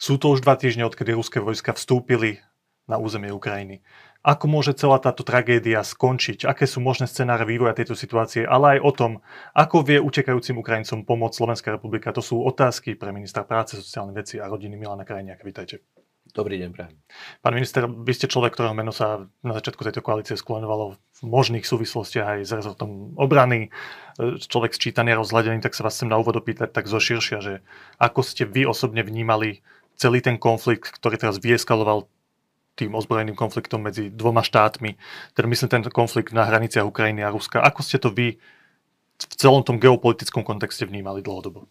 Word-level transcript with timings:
Sú 0.00 0.16
to 0.16 0.32
už 0.32 0.40
dva 0.40 0.56
týždne, 0.56 0.88
odkedy 0.88 1.12
ruské 1.12 1.44
vojska 1.44 1.76
vstúpili 1.76 2.40
na 2.88 2.96
územie 2.96 3.28
Ukrajiny. 3.36 3.84
Ako 4.24 4.48
môže 4.48 4.72
celá 4.72 4.96
táto 4.96 5.20
tragédia 5.20 5.84
skončiť? 5.84 6.48
Aké 6.48 6.64
sú 6.64 6.80
možné 6.80 7.04
scenáre 7.04 7.44
vývoja 7.44 7.76
tejto 7.76 7.92
situácie? 7.92 8.48
Ale 8.48 8.76
aj 8.76 8.78
o 8.80 8.92
tom, 8.96 9.12
ako 9.52 9.84
vie 9.84 10.00
utekajúcim 10.00 10.56
Ukrajincom 10.56 11.04
pomôcť 11.04 11.36
Slovenská 11.36 11.68
republika. 11.76 12.16
To 12.16 12.24
sú 12.24 12.40
otázky 12.40 12.96
pre 12.96 13.12
ministra 13.12 13.44
práce, 13.44 13.76
sociálnych 13.76 14.24
veci 14.24 14.36
a 14.40 14.48
rodiny 14.48 14.80
Milana 14.80 15.04
Krajniaka. 15.04 15.44
Vítajte. 15.44 15.84
Dobrý 16.32 16.56
deň, 16.62 16.70
prajem. 16.72 16.94
Pán 17.44 17.52
minister, 17.58 17.84
vy 17.84 18.12
ste 18.16 18.30
človek, 18.30 18.56
ktorého 18.56 18.72
meno 18.72 18.96
sa 18.96 19.28
na 19.44 19.52
začiatku 19.52 19.84
tejto 19.84 20.00
koalície 20.00 20.38
sklonovalo 20.38 20.96
v 20.96 21.20
možných 21.26 21.66
súvislostiach 21.66 22.38
aj 22.38 22.40
s 22.46 22.52
rezortom 22.56 23.18
obrany. 23.20 23.68
Človek 24.20 24.72
sčítaný 24.72 25.12
a 25.12 25.20
rozhľadený, 25.20 25.60
tak 25.60 25.74
sa 25.76 25.84
vás 25.84 25.98
chcem 25.98 26.08
na 26.08 26.16
úvod 26.16 26.38
opýtať 26.38 26.70
tak 26.70 26.86
zo 26.88 27.02
širšia, 27.02 27.38
že 27.44 27.54
ako 27.98 28.24
ste 28.24 28.46
vy 28.46 28.64
osobne 28.64 29.04
vnímali 29.04 29.60
celý 30.00 30.24
ten 30.24 30.40
konflikt, 30.40 30.88
ktorý 30.96 31.20
teraz 31.20 31.36
vyeskaloval 31.36 32.08
tým 32.80 32.96
ozbrojeným 32.96 33.36
konfliktom 33.36 33.84
medzi 33.84 34.08
dvoma 34.08 34.40
štátmi, 34.40 34.96
teda 35.36 35.44
myslím 35.44 35.68
ten 35.68 35.84
konflikt 35.92 36.32
na 36.32 36.48
hraniciach 36.48 36.88
Ukrajiny 36.88 37.20
a 37.20 37.28
Ruska. 37.28 37.60
Ako 37.60 37.84
ste 37.84 38.00
to 38.00 38.08
vy 38.08 38.40
v 39.20 39.34
celom 39.36 39.60
tom 39.60 39.76
geopolitickom 39.76 40.40
kontexte 40.40 40.88
vnímali 40.88 41.20
dlhodobo? 41.20 41.68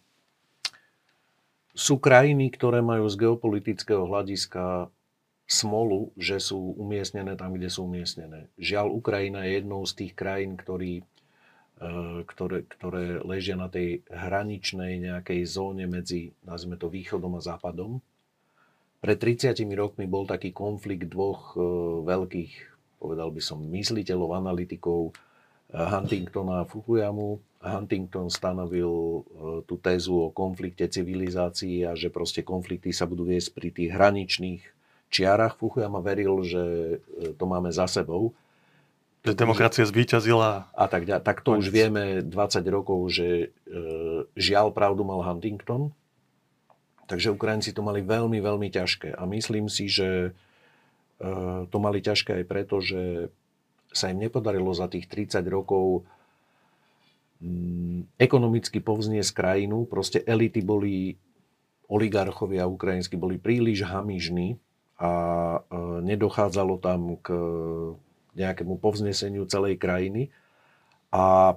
sú 1.80 2.02
krajiny, 2.02 2.50
ktoré 2.50 2.82
majú 2.82 3.06
z 3.06 3.16
geopolitického 3.16 4.04
hľadiska 4.06 4.90
smolu, 5.48 6.14
že 6.14 6.38
sú 6.38 6.76
umiestnené 6.78 7.34
tam, 7.34 7.54
kde 7.54 7.70
sú 7.70 7.86
umiestnené. 7.86 8.52
Žiaľ, 8.60 8.86
Ukrajina 8.94 9.46
je 9.46 9.58
jednou 9.58 9.82
z 9.88 9.92
tých 9.98 10.12
krajín, 10.14 10.54
ktorý, 10.54 11.02
e, 11.02 11.04
ktoré, 12.26 12.68
ktoré 12.68 13.18
ležia 13.24 13.58
na 13.58 13.66
tej 13.66 14.06
hraničnej 14.12 15.02
nejakej 15.02 15.40
zóne 15.46 15.90
medzi, 15.90 16.36
nazvime 16.46 16.78
to, 16.78 16.86
východom 16.86 17.38
a 17.38 17.42
západom. 17.42 17.98
Pred 19.00 19.16
30 19.16 19.56
rokmi 19.72 20.04
bol 20.04 20.28
taký 20.28 20.52
konflikt 20.52 21.08
dvoch 21.08 21.56
e, 21.56 21.60
veľkých, 22.04 22.52
povedal 23.00 23.32
by 23.32 23.40
som, 23.40 23.64
mysliteľov, 23.64 24.36
analytikov, 24.36 25.08
e, 25.08 25.12
Huntingtona 25.72 26.62
a 26.62 26.68
Fukuyamu, 26.68 27.40
Huntington 27.64 28.28
stanovil 28.28 28.92
e, 28.92 29.20
tú 29.64 29.80
tézu 29.80 30.20
o 30.20 30.28
konflikte 30.28 30.84
civilizácií 30.84 31.80
a 31.88 31.96
že 31.96 32.12
proste 32.12 32.44
konflikty 32.44 32.92
sa 32.92 33.08
budú 33.08 33.24
viesť 33.24 33.56
pri 33.56 33.68
tých 33.72 33.88
hraničných 33.88 34.62
čiarach. 35.08 35.56
Fukuyama 35.56 36.04
veril, 36.04 36.44
že 36.44 36.62
to 37.40 37.44
máme 37.48 37.72
za 37.72 37.88
sebou. 37.88 38.36
Že 39.24 39.32
demokracia 39.32 39.84
zvíťazila. 39.88 40.68
A 40.76 40.84
tak, 40.92 41.08
tak 41.08 41.40
to 41.40 41.56
už 41.56 41.72
vieme 41.72 42.20
20 42.24 42.28
rokov, 42.72 43.12
že 43.12 43.52
žiaľ 44.32 44.72
pravdu 44.72 45.04
mal 45.04 45.20
Huntington. 45.20 45.92
Takže 47.10 47.34
Ukrajinci 47.34 47.74
to 47.74 47.82
mali 47.82 48.06
veľmi, 48.06 48.38
veľmi 48.38 48.70
ťažké. 48.70 49.18
A 49.18 49.26
myslím 49.26 49.66
si, 49.66 49.90
že 49.90 50.30
to 51.66 51.76
mali 51.82 51.98
ťažké 52.00 52.40
aj 52.40 52.44
preto, 52.46 52.78
že 52.78 53.28
sa 53.90 54.08
im 54.14 54.22
nepodarilo 54.22 54.70
za 54.70 54.86
tých 54.86 55.10
30 55.10 55.42
rokov 55.50 56.06
Mm, 57.40 58.04
ekonomicky 58.20 58.84
povzniesť 58.84 59.32
krajinu. 59.32 59.88
Proste 59.88 60.20
elity 60.28 60.60
boli, 60.60 61.16
oligarchovia 61.88 62.68
ukrajinskí 62.68 63.16
boli 63.16 63.40
príliš 63.40 63.88
hamižní 63.88 64.60
a 65.00 65.12
e, 65.56 65.60
nedochádzalo 66.04 66.76
tam 66.84 67.16
k 67.24 67.32
nejakému 68.36 68.76
povzneseniu 68.76 69.48
celej 69.48 69.80
krajiny. 69.80 70.28
A 71.08 71.56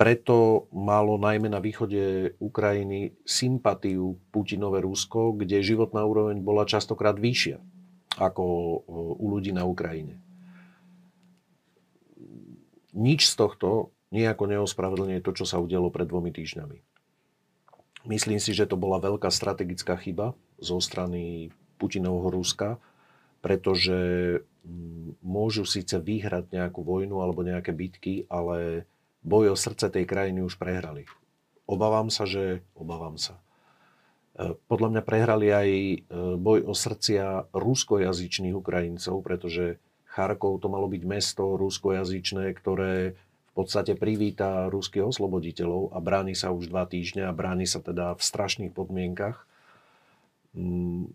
preto 0.00 0.64
malo 0.72 1.20
najmä 1.20 1.52
na 1.52 1.60
východe 1.60 2.32
Ukrajiny 2.40 3.20
sympatiu 3.28 4.16
Putinové 4.32 4.80
Rusko, 4.80 5.36
kde 5.36 5.60
životná 5.60 6.00
úroveň 6.08 6.40
bola 6.40 6.64
častokrát 6.64 7.20
vyššia 7.20 7.60
ako 8.16 8.44
e, 8.48 8.76
u 8.96 9.24
ľudí 9.28 9.52
na 9.52 9.68
Ukrajine. 9.68 10.16
Nič 12.96 13.28
z 13.28 13.34
tohto 13.36 13.92
nejako 14.08 14.48
neospravedlňuje 14.48 15.20
to, 15.20 15.36
čo 15.36 15.44
sa 15.44 15.60
udialo 15.60 15.92
pred 15.92 16.08
dvomi 16.08 16.32
týždňami. 16.32 16.80
Myslím 18.08 18.40
si, 18.40 18.56
že 18.56 18.64
to 18.64 18.80
bola 18.80 18.96
veľká 19.04 19.28
strategická 19.28 20.00
chyba 20.00 20.32
zo 20.56 20.80
strany 20.80 21.52
Putinovho 21.76 22.32
Ruska, 22.32 22.80
pretože 23.44 24.00
môžu 25.20 25.68
síce 25.68 26.00
vyhrať 26.00 26.56
nejakú 26.56 26.80
vojnu 26.80 27.20
alebo 27.20 27.44
nejaké 27.44 27.76
bitky, 27.76 28.24
ale 28.32 28.88
boj 29.20 29.52
o 29.52 29.56
srdce 29.56 29.92
tej 29.92 30.04
krajiny 30.08 30.40
už 30.44 30.56
prehrali. 30.56 31.04
Obávam 31.68 32.10
sa, 32.10 32.26
že... 32.26 32.64
Obávam 32.74 33.20
sa. 33.20 33.38
E, 34.34 34.56
podľa 34.66 34.88
mňa 34.96 35.02
prehrali 35.06 35.48
aj 35.52 35.68
e, 35.70 35.96
boj 36.40 36.66
o 36.66 36.74
srdcia 36.74 37.52
ruskojazyčných 37.54 38.56
Ukrajincov, 38.56 39.22
pretože 39.22 39.78
Charkov 40.10 40.58
to 40.58 40.66
malo 40.66 40.90
byť 40.90 41.02
mesto 41.06 41.54
ruskojazyčné, 41.54 42.50
ktoré 42.58 43.14
v 43.50 43.52
podstate 43.54 43.94
privíta 43.94 44.70
ruských 44.70 45.06
osloboditeľov 45.06 45.94
a 45.94 45.98
bráni 46.02 46.34
sa 46.34 46.50
už 46.50 46.70
dva 46.70 46.86
týždne 46.86 47.26
a 47.26 47.34
bráni 47.34 47.66
sa 47.66 47.78
teda 47.78 48.18
v 48.18 48.22
strašných 48.22 48.74
podmienkach. 48.74 49.46
Mm, 50.54 51.14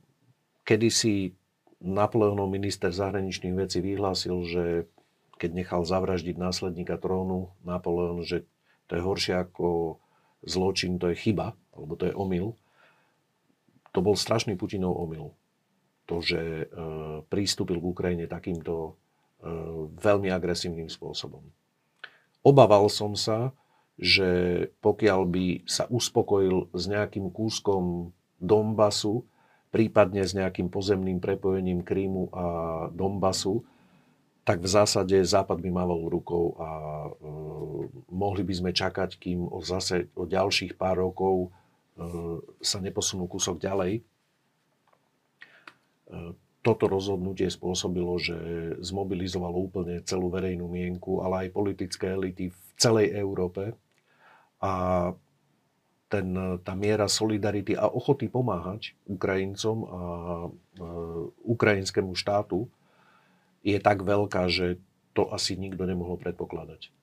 Kedy 0.66 0.90
si 0.90 1.14
Napoleonov 1.84 2.50
minister 2.50 2.90
zahraničných 2.90 3.54
vecí 3.54 3.78
vyhlásil, 3.84 4.36
že 4.48 4.64
keď 5.36 5.52
nechal 5.52 5.82
zavraždiť 5.84 6.36
následníka 6.40 6.96
trónu 6.96 7.52
Napoleon, 7.68 8.24
že 8.24 8.48
to 8.88 8.96
je 8.96 9.02
horšie 9.04 9.36
ako 9.36 10.00
zločin, 10.46 11.02
to 11.02 11.12
je 11.12 11.18
chyba, 11.18 11.58
alebo 11.74 11.94
to 12.00 12.08
je 12.08 12.14
omyl. 12.16 12.56
To 13.92 14.00
bol 14.00 14.16
strašný 14.16 14.56
Putinov 14.56 14.96
omyl. 14.96 15.34
To, 16.06 16.22
že 16.22 16.40
e, 16.40 16.66
prístupil 17.28 17.82
k 17.82 17.90
Ukrajine 17.90 18.26
takýmto 18.30 18.94
e, 19.42 19.52
veľmi 19.98 20.30
agresívnym 20.30 20.88
spôsobom. 20.88 21.42
Obával 22.46 22.86
som 22.94 23.18
sa, 23.18 23.58
že 23.98 24.30
pokiaľ 24.86 25.20
by 25.26 25.46
sa 25.66 25.90
uspokojil 25.90 26.70
s 26.76 26.84
nejakým 26.86 27.34
kúskom 27.34 28.14
Donbasu, 28.38 29.26
prípadne 29.74 30.22
s 30.22 30.38
nejakým 30.38 30.70
pozemným 30.70 31.18
prepojením 31.18 31.82
Krímu 31.82 32.30
a 32.36 32.46
Donbasu, 32.94 33.66
tak 34.46 34.62
v 34.62 34.70
zásade 34.70 35.18
Západ 35.26 35.58
by 35.58 35.70
mával 35.74 36.06
rukou 36.06 36.54
a 36.62 36.70
e, 37.10 37.12
mohli 38.14 38.46
by 38.46 38.54
sme 38.54 38.72
čakať, 38.78 39.18
kým 39.18 39.50
o 39.50 39.58
zase 39.66 40.14
o 40.14 40.30
ďalších 40.30 40.78
pár 40.78 41.02
rokov 41.02 41.50
e, 41.50 41.50
sa 42.62 42.78
neposunú 42.78 43.26
kúsok 43.26 43.58
ďalej. 43.58 44.00
E, 44.00 44.02
toto 46.62 46.86
rozhodnutie 46.86 47.50
spôsobilo, 47.50 48.22
že 48.22 48.38
zmobilizovalo 48.86 49.66
úplne 49.66 50.06
celú 50.06 50.30
verejnú 50.30 50.70
mienku, 50.70 51.26
ale 51.26 51.50
aj 51.50 51.58
politické 51.58 52.14
elity 52.14 52.54
v 52.54 52.60
celej 52.78 53.18
Európe. 53.18 53.74
A 54.62 55.10
ten, 56.06 56.38
tá 56.62 56.78
miera 56.78 57.10
solidarity 57.10 57.74
a 57.74 57.90
ochoty 57.90 58.30
pomáhať 58.30 58.94
Ukrajincom 59.10 59.78
a 59.90 60.02
e, 60.46 60.50
ukrajinskému 61.50 62.14
štátu 62.14 62.70
je 63.66 63.78
tak 63.82 64.06
veľká, 64.06 64.46
že 64.48 64.78
to 65.18 65.26
asi 65.34 65.58
nikto 65.58 65.90
nemohol 65.90 66.22
predpokladať. 66.22 66.94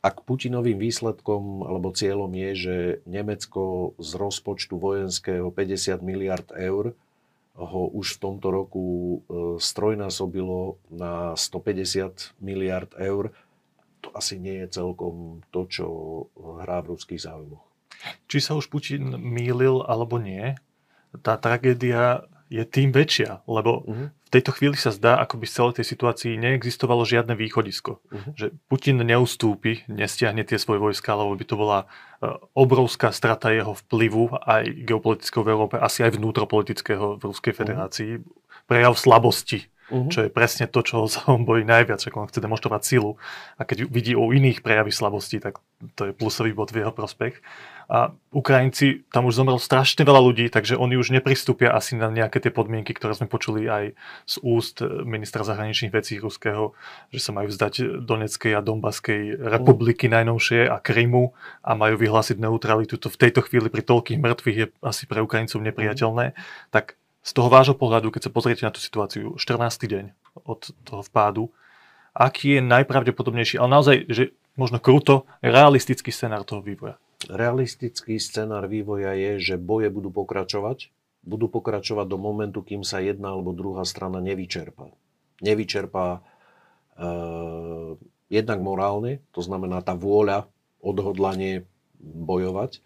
Ak 0.00 0.24
Putinovým 0.24 0.80
výsledkom 0.80 1.60
alebo 1.60 1.92
cieľom 1.92 2.32
je, 2.32 2.50
že 2.56 2.76
Nemecko 3.04 3.92
z 4.00 4.16
rozpočtu 4.16 4.80
vojenského 4.80 5.52
50 5.52 6.00
miliard 6.00 6.48
eur 6.56 6.96
ho 7.60 7.82
už 7.92 8.16
v 8.16 8.20
tomto 8.24 8.48
roku 8.48 8.86
e, 8.88 9.16
strojnásobilo 9.60 10.80
na 10.88 11.36
150 11.36 12.32
miliard 12.40 12.88
eur. 12.96 13.36
To 14.00 14.08
asi 14.16 14.40
nie 14.40 14.64
je 14.64 14.80
celkom 14.80 15.44
to, 15.52 15.68
čo 15.68 15.86
hrá 16.64 16.80
v 16.80 16.96
ruských 16.96 17.20
záujmoch. 17.20 17.60
Či 18.24 18.40
sa 18.40 18.56
už 18.56 18.72
Putin 18.72 19.20
mýlil 19.20 19.84
alebo 19.84 20.16
nie, 20.16 20.56
tá 21.20 21.36
tragédia 21.36 22.24
je 22.50 22.66
tým 22.66 22.90
väčšia, 22.90 23.46
lebo 23.46 23.86
uh-huh. 23.86 24.10
v 24.10 24.30
tejto 24.34 24.50
chvíli 24.50 24.74
sa 24.74 24.90
zdá, 24.90 25.22
ako 25.22 25.38
by 25.38 25.46
z 25.46 25.54
celej 25.54 25.74
tej 25.78 25.86
situácii 25.86 26.32
neexistovalo 26.34 27.06
žiadne 27.06 27.38
východisko. 27.38 28.02
Uh-huh. 28.02 28.32
Že 28.34 28.58
Putin 28.66 28.98
neustúpi, 29.06 29.86
nestiahne 29.86 30.42
tie 30.42 30.58
svoje 30.58 30.82
vojska, 30.82 31.14
lebo 31.14 31.38
by 31.38 31.44
to 31.46 31.54
bola 31.54 31.78
e, 31.80 31.86
obrovská 32.58 33.14
strata 33.14 33.54
jeho 33.54 33.78
vplyvu 33.86 34.34
aj 34.42 34.66
geopolitického 34.82 35.46
v 35.46 35.52
Európe, 35.54 35.76
asi 35.78 36.02
aj 36.02 36.18
vnútropolitického 36.18 37.16
v 37.16 37.22
Ruskej 37.22 37.54
mhm. 37.54 37.58
federácii. 37.62 38.10
Uh-huh. 38.18 38.66
Prejav 38.66 38.98
slabosti 38.98 39.70
uh-huh. 39.90 40.08
čo 40.08 40.24
je 40.24 40.30
presne 40.30 40.70
to, 40.70 40.80
čo 40.80 41.10
sa 41.10 41.26
on 41.28 41.42
bojí 41.42 41.66
najviac, 41.66 42.00
že 42.00 42.14
on 42.14 42.30
chce 42.30 42.40
demonstrovať 42.40 42.82
silu 42.86 43.18
a 43.58 43.66
keď 43.66 43.90
vidí 43.90 44.14
u 44.14 44.30
iných 44.30 44.62
prejavy 44.62 44.94
slabosti, 44.94 45.42
tak 45.42 45.58
to 45.98 46.10
je 46.10 46.16
plusový 46.16 46.54
bod 46.54 46.70
v 46.70 46.86
jeho 46.86 46.94
prospech. 46.94 47.42
A 47.90 48.14
Ukrajinci, 48.30 49.02
tam 49.10 49.26
už 49.26 49.42
zomrelo 49.42 49.58
strašne 49.58 50.06
veľa 50.06 50.22
ľudí, 50.22 50.46
takže 50.46 50.78
oni 50.78 50.94
už 50.94 51.10
nepristúpia 51.10 51.74
asi 51.74 51.98
na 51.98 52.06
nejaké 52.06 52.38
tie 52.38 52.54
podmienky, 52.54 52.94
ktoré 52.94 53.18
sme 53.18 53.26
počuli 53.26 53.66
aj 53.66 53.98
z 54.30 54.34
úst 54.46 54.78
ministra 55.02 55.42
zahraničných 55.42 55.90
vecí 55.90 56.22
ruského, 56.22 56.70
že 57.10 57.18
sa 57.18 57.34
majú 57.34 57.50
vzdať 57.50 58.06
Doneckej 58.06 58.54
a 58.54 58.62
Donbaskej 58.62 59.42
republiky 59.42 60.06
najnovšie 60.06 60.70
a 60.70 60.78
Krymu 60.78 61.34
a 61.66 61.74
majú 61.74 61.98
vyhlásiť 61.98 62.38
neutralitu. 62.38 62.94
To 62.94 63.10
v 63.10 63.20
tejto 63.26 63.42
chvíli 63.42 63.66
pri 63.66 63.82
toľkých 63.82 64.22
mŕtvych 64.22 64.58
je 64.62 64.66
asi 64.86 65.10
pre 65.10 65.18
Ukrajincov 65.26 65.58
nepriateľné. 65.58 66.38
Tak 66.70 66.99
z 67.20 67.30
toho 67.36 67.48
vášho 67.52 67.76
pohľadu, 67.76 68.08
keď 68.10 68.28
sa 68.28 68.34
pozriete 68.34 68.62
na 68.64 68.72
tú 68.72 68.80
situáciu, 68.80 69.36
14. 69.36 69.86
deň 69.86 70.04
od 70.48 70.72
toho 70.88 71.02
vpádu, 71.04 71.52
aký 72.16 72.58
je 72.58 72.60
najpravdepodobnejší, 72.64 73.60
ale 73.60 73.68
naozaj, 73.70 73.96
že 74.08 74.32
možno 74.56 74.80
kruto, 74.80 75.28
realistický 75.44 76.10
scenár 76.10 76.42
toho 76.48 76.64
vývoja? 76.64 76.96
realistický 77.28 78.16
scenár 78.16 78.64
vývoja 78.70 79.12
je, 79.12 79.52
že 79.52 79.54
boje 79.60 79.92
budú 79.92 80.08
pokračovať. 80.08 80.88
Budú 81.20 81.52
pokračovať 81.52 82.06
do 82.08 82.16
momentu, 82.16 82.64
kým 82.64 82.80
sa 82.80 83.04
jedna 83.04 83.36
alebo 83.36 83.52
druhá 83.52 83.84
strana 83.84 84.24
nevyčerpá. 84.24 84.88
Nevyčerpá 85.44 86.16
e, 86.16 86.20
jednak 88.32 88.58
morálne, 88.64 89.20
to 89.36 89.44
znamená 89.44 89.84
tá 89.84 89.92
vôľa, 89.92 90.48
odhodlanie 90.80 91.68
bojovať. 92.00 92.80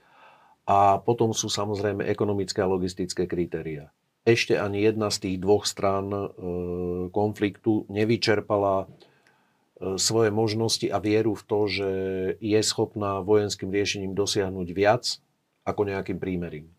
A 0.67 0.99
potom 0.99 1.31
sú 1.31 1.47
samozrejme 1.47 2.03
ekonomické 2.03 2.65
a 2.65 2.71
logistické 2.71 3.31
kritéria. 3.31 3.95
Ešte 4.25 4.57
ani 4.57 4.81
jedna 4.81 5.13
z 5.13 5.29
tých 5.29 5.37
dvoch 5.41 5.69
strán 5.69 6.09
e, 6.09 6.25
konfliktu 7.13 7.85
nevyčerpala 7.93 8.89
E, 9.75 9.99
svoje 9.99 10.31
možnosti 10.31 10.87
a 10.87 11.03
vieru 11.03 11.35
v 11.35 11.45
to, 11.45 11.61
že 11.67 11.91
je 12.39 12.61
schopná 12.63 13.21
vojenským 13.21 13.69
riešením 13.69 14.15
dosiahnuť 14.15 14.69
viac 14.73 15.19
ako 15.67 15.81
nejakým 15.91 16.19
prímerím. 16.23 16.71
E, 16.71 16.75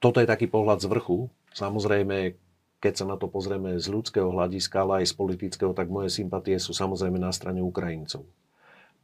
toto 0.00 0.18
je 0.18 0.26
taký 0.26 0.48
pohľad 0.48 0.80
z 0.80 0.88
vrchu. 0.88 1.28
Samozrejme, 1.52 2.34
keď 2.80 2.92
sa 2.96 3.04
na 3.04 3.20
to 3.20 3.28
pozrieme 3.28 3.76
z 3.76 3.86
ľudského 3.92 4.32
hľadiska, 4.32 4.80
ale 4.80 5.04
aj 5.04 5.12
z 5.12 5.14
politického, 5.14 5.72
tak 5.76 5.92
moje 5.92 6.08
sympatie 6.08 6.56
sú 6.56 6.72
samozrejme 6.72 7.20
na 7.20 7.30
strane 7.36 7.60
Ukrajincov. 7.60 8.24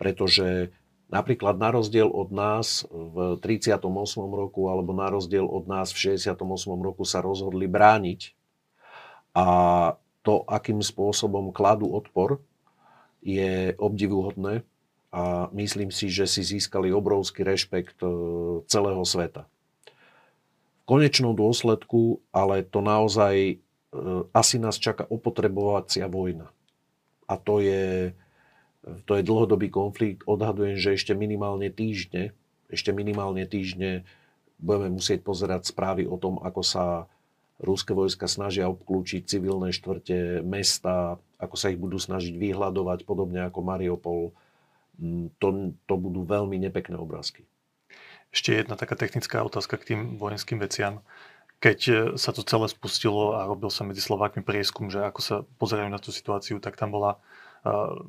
Pretože 0.00 0.72
napríklad 1.06 1.58
na 1.58 1.70
rozdiel 1.70 2.10
od 2.10 2.34
nás 2.34 2.86
v 2.90 3.38
38. 3.38 3.86
roku 4.16 4.66
alebo 4.66 4.90
na 4.90 5.06
rozdiel 5.10 5.46
od 5.46 5.70
nás 5.70 5.94
v 5.94 6.18
68. 6.18 6.42
roku 6.82 7.06
sa 7.06 7.22
rozhodli 7.22 7.70
brániť 7.70 8.34
a 9.36 9.46
to, 10.26 10.42
akým 10.48 10.82
spôsobom 10.82 11.54
kladú 11.54 11.92
odpor, 11.94 12.42
je 13.22 13.76
obdivuhodné 13.78 14.66
a 15.14 15.46
myslím 15.54 15.94
si, 15.94 16.10
že 16.10 16.26
si 16.26 16.42
získali 16.42 16.90
obrovský 16.90 17.46
rešpekt 17.46 18.02
e, 18.02 18.08
celého 18.66 19.02
sveta. 19.06 19.46
V 19.86 20.84
konečnom 20.86 21.34
dôsledku 21.34 22.22
ale 22.34 22.66
to 22.66 22.82
naozaj 22.82 23.34
e, 23.34 23.56
asi 24.34 24.56
nás 24.58 24.78
čaká 24.78 25.06
opotrebovacia 25.06 26.06
vojna. 26.10 26.50
A 27.26 27.34
to 27.38 27.58
je, 27.58 28.14
to 28.86 29.18
je 29.18 29.26
dlhodobý 29.26 29.66
konflikt. 29.68 30.22
Odhadujem, 30.30 30.78
že 30.78 30.94
ešte 30.94 31.12
minimálne 31.12 31.68
týždne, 31.74 32.30
ešte 32.70 32.94
minimálne 32.94 33.42
týždne 33.42 34.06
budeme 34.62 34.96
musieť 34.96 35.26
pozerať 35.26 35.68
správy 35.68 36.06
o 36.06 36.16
tom, 36.16 36.38
ako 36.40 36.62
sa 36.62 36.84
Ruské 37.56 37.96
vojska 37.96 38.28
snažia 38.28 38.68
obklúčiť 38.68 39.24
civilné 39.24 39.72
štvrte, 39.72 40.44
mesta, 40.44 41.16
ako 41.40 41.56
sa 41.56 41.72
ich 41.72 41.80
budú 41.80 41.96
snažiť 41.96 42.36
vyhľadovať, 42.36 43.08
podobne 43.08 43.48
ako 43.48 43.64
Mariupol. 43.64 44.20
Mm, 45.00 45.32
to, 45.40 45.72
to 45.88 45.94
budú 45.96 46.28
veľmi 46.28 46.60
nepekné 46.60 47.00
obrázky. 47.00 47.48
Ešte 48.28 48.52
jedna 48.52 48.76
taká 48.76 48.92
technická 48.92 49.40
otázka 49.40 49.80
k 49.80 49.96
tým 49.96 50.00
vojenským 50.20 50.60
veciam. 50.60 51.00
Keď 51.64 51.78
e, 51.88 51.94
sa 52.20 52.36
to 52.36 52.44
celé 52.44 52.68
spustilo 52.68 53.40
a 53.40 53.48
robil 53.48 53.72
sa 53.72 53.88
medzi 53.88 54.04
Slovákmi 54.04 54.44
prieskum, 54.44 54.92
že 54.92 55.00
ako 55.00 55.20
sa 55.24 55.36
pozerajú 55.56 55.88
na 55.88 55.96
tú 55.96 56.12
situáciu, 56.12 56.60
tak 56.60 56.76
tam 56.76 56.92
bola 56.92 57.16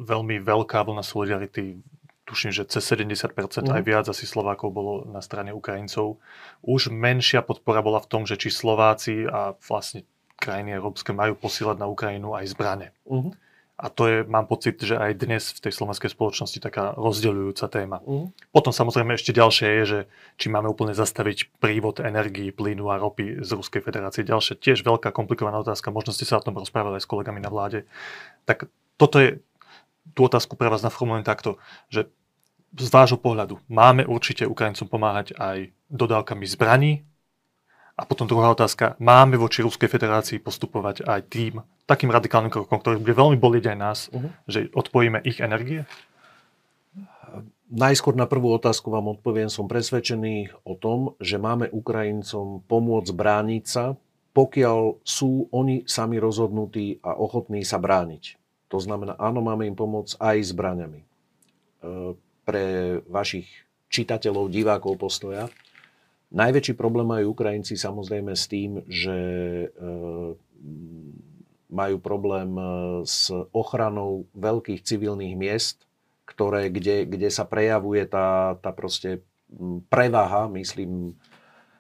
veľmi 0.01 0.42
veľká 0.44 0.80
vlna 0.83 1.04
solidarity 1.04 1.81
tuším, 2.27 2.51
že 2.51 2.68
cez 2.68 2.83
70% 2.83 3.31
mm. 3.31 3.71
aj 3.71 3.81
viac 3.88 4.06
asi 4.12 4.27
Slovákov 4.27 4.75
bolo 4.75 4.94
na 5.07 5.24
strane 5.24 5.56
Ukrajincov. 5.56 6.19
Už 6.59 6.92
menšia 6.92 7.39
podpora 7.39 7.80
bola 7.80 8.04
v 8.04 8.12
tom, 8.12 8.27
že 8.27 8.36
či 8.36 8.51
Slováci 8.51 9.24
a 9.24 9.56
vlastne 9.63 10.04
krajiny 10.36 10.75
európske 10.75 11.15
majú 11.15 11.39
posielať 11.39 11.80
na 11.80 11.88
Ukrajinu 11.88 12.36
aj 12.36 12.51
zbrane. 12.51 12.88
Mm. 13.07 13.31
A 13.77 13.94
to 13.94 14.09
je, 14.09 14.18
mám 14.25 14.50
pocit, 14.50 14.81
že 14.81 14.98
aj 14.98 15.21
dnes 15.21 15.54
v 15.54 15.69
tej 15.69 15.74
slovenskej 15.77 16.09
spoločnosti 16.09 16.57
taká 16.57 16.98
rozdeľujúca 16.98 17.65
téma. 17.69 18.01
Mm. 18.01 18.33
Potom 18.50 18.74
samozrejme 18.74 19.13
ešte 19.13 19.38
ďalšie 19.38 19.68
je, 19.69 19.83
že 19.86 20.00
či 20.42 20.50
máme 20.50 20.65
úplne 20.65 20.98
zastaviť 20.98 21.62
prívod 21.62 22.01
energii, 22.01 22.50
plynu 22.50 22.89
a 22.89 22.98
ropy 22.98 23.45
z 23.45 23.50
Ruskej 23.54 23.86
federácie. 23.86 24.25
Ďalšia 24.25 24.57
tiež 24.57 24.81
veľká 24.81 25.13
komplikovaná 25.13 25.62
otázka, 25.62 25.94
možno 25.94 26.09
ste 26.09 26.25
sa 26.25 26.42
o 26.42 26.45
tom 26.45 26.57
rozprávali 26.57 26.98
aj 26.98 27.06
s 27.06 27.09
kolegami 27.09 27.38
na 27.38 27.54
vláde. 27.54 27.86
Tak 28.50 28.65
toto 28.98 29.21
je 29.21 29.45
tú 30.13 30.27
otázku 30.27 30.59
pre 30.59 30.69
vás 30.71 30.86
naformulujem 30.86 31.25
takto, 31.25 31.57
že 31.92 32.07
z 32.75 32.89
vášho 32.92 33.18
pohľadu 33.18 33.63
máme 33.71 34.04
určite 34.06 34.45
Ukrajincom 34.45 34.92
pomáhať 34.92 35.33
aj 35.39 35.71
dodávkami 35.89 36.45
zbraní? 36.45 37.07
A 37.98 38.06
potom 38.06 38.30
druhá 38.30 38.54
otázka, 38.54 38.94
máme 39.01 39.42
voči 39.42 39.65
Ruskej 39.65 39.89
federácii 39.89 40.38
postupovať 40.38 41.01
aj 41.09 41.19
tým 41.33 41.65
takým 41.89 42.13
radikálnym 42.13 42.54
krokom, 42.54 42.77
ktorý 42.77 43.01
bude 43.01 43.18
veľmi 43.18 43.42
boliť 43.42 43.63
aj 43.74 43.77
nás, 43.77 44.00
uh-huh. 44.13 44.30
že 44.45 44.69
odpojíme 44.69 45.25
ich 45.25 45.42
energie? 45.42 45.89
Najskôr 47.68 48.13
na 48.13 48.30
prvú 48.30 48.54
otázku 48.54 48.94
vám 48.94 49.18
odpoviem, 49.18 49.50
som 49.50 49.68
presvedčený 49.68 50.63
o 50.63 50.77
tom, 50.77 51.18
že 51.19 51.42
máme 51.42 51.68
Ukrajincom 51.74 52.63
pomôcť 52.63 53.12
brániť 53.12 53.63
sa, 53.65 53.98
pokiaľ 54.31 55.01
sú 55.01 55.50
oni 55.50 55.83
sami 55.89 56.21
rozhodnutí 56.21 57.01
a 57.01 57.18
ochotní 57.18 57.65
sa 57.65 57.81
brániť. 57.81 58.38
To 58.68 58.78
znamená, 58.84 59.16
áno, 59.16 59.40
máme 59.40 59.64
im 59.64 59.75
pomôcť 59.75 60.19
aj 60.19 60.38
zbraňami. 60.52 61.02
E, 61.02 61.08
pre 62.48 62.66
vašich 63.08 63.48
čitateľov, 63.88 64.52
divákov 64.52 65.00
postoja. 65.00 65.48
Najväčší 66.31 66.75
problém 66.75 67.08
majú 67.08 67.31
Ukrajinci 67.31 67.80
samozrejme 67.80 68.36
s 68.36 68.52
tým, 68.52 68.84
že 68.88 69.18
e, 69.68 69.69
majú 71.72 71.96
problém 72.00 72.52
e, 72.56 72.64
s 73.08 73.31
ochranou 73.56 74.28
veľkých 74.36 74.84
civilných 74.84 75.36
miest, 75.40 75.88
ktoré, 76.28 76.68
kde, 76.68 77.08
kde 77.08 77.31
sa 77.31 77.48
prejavuje 77.48 78.04
tá, 78.04 78.60
tá 78.60 78.75
proste 78.75 79.24
prevaha, 79.88 80.52
myslím, 80.52 81.16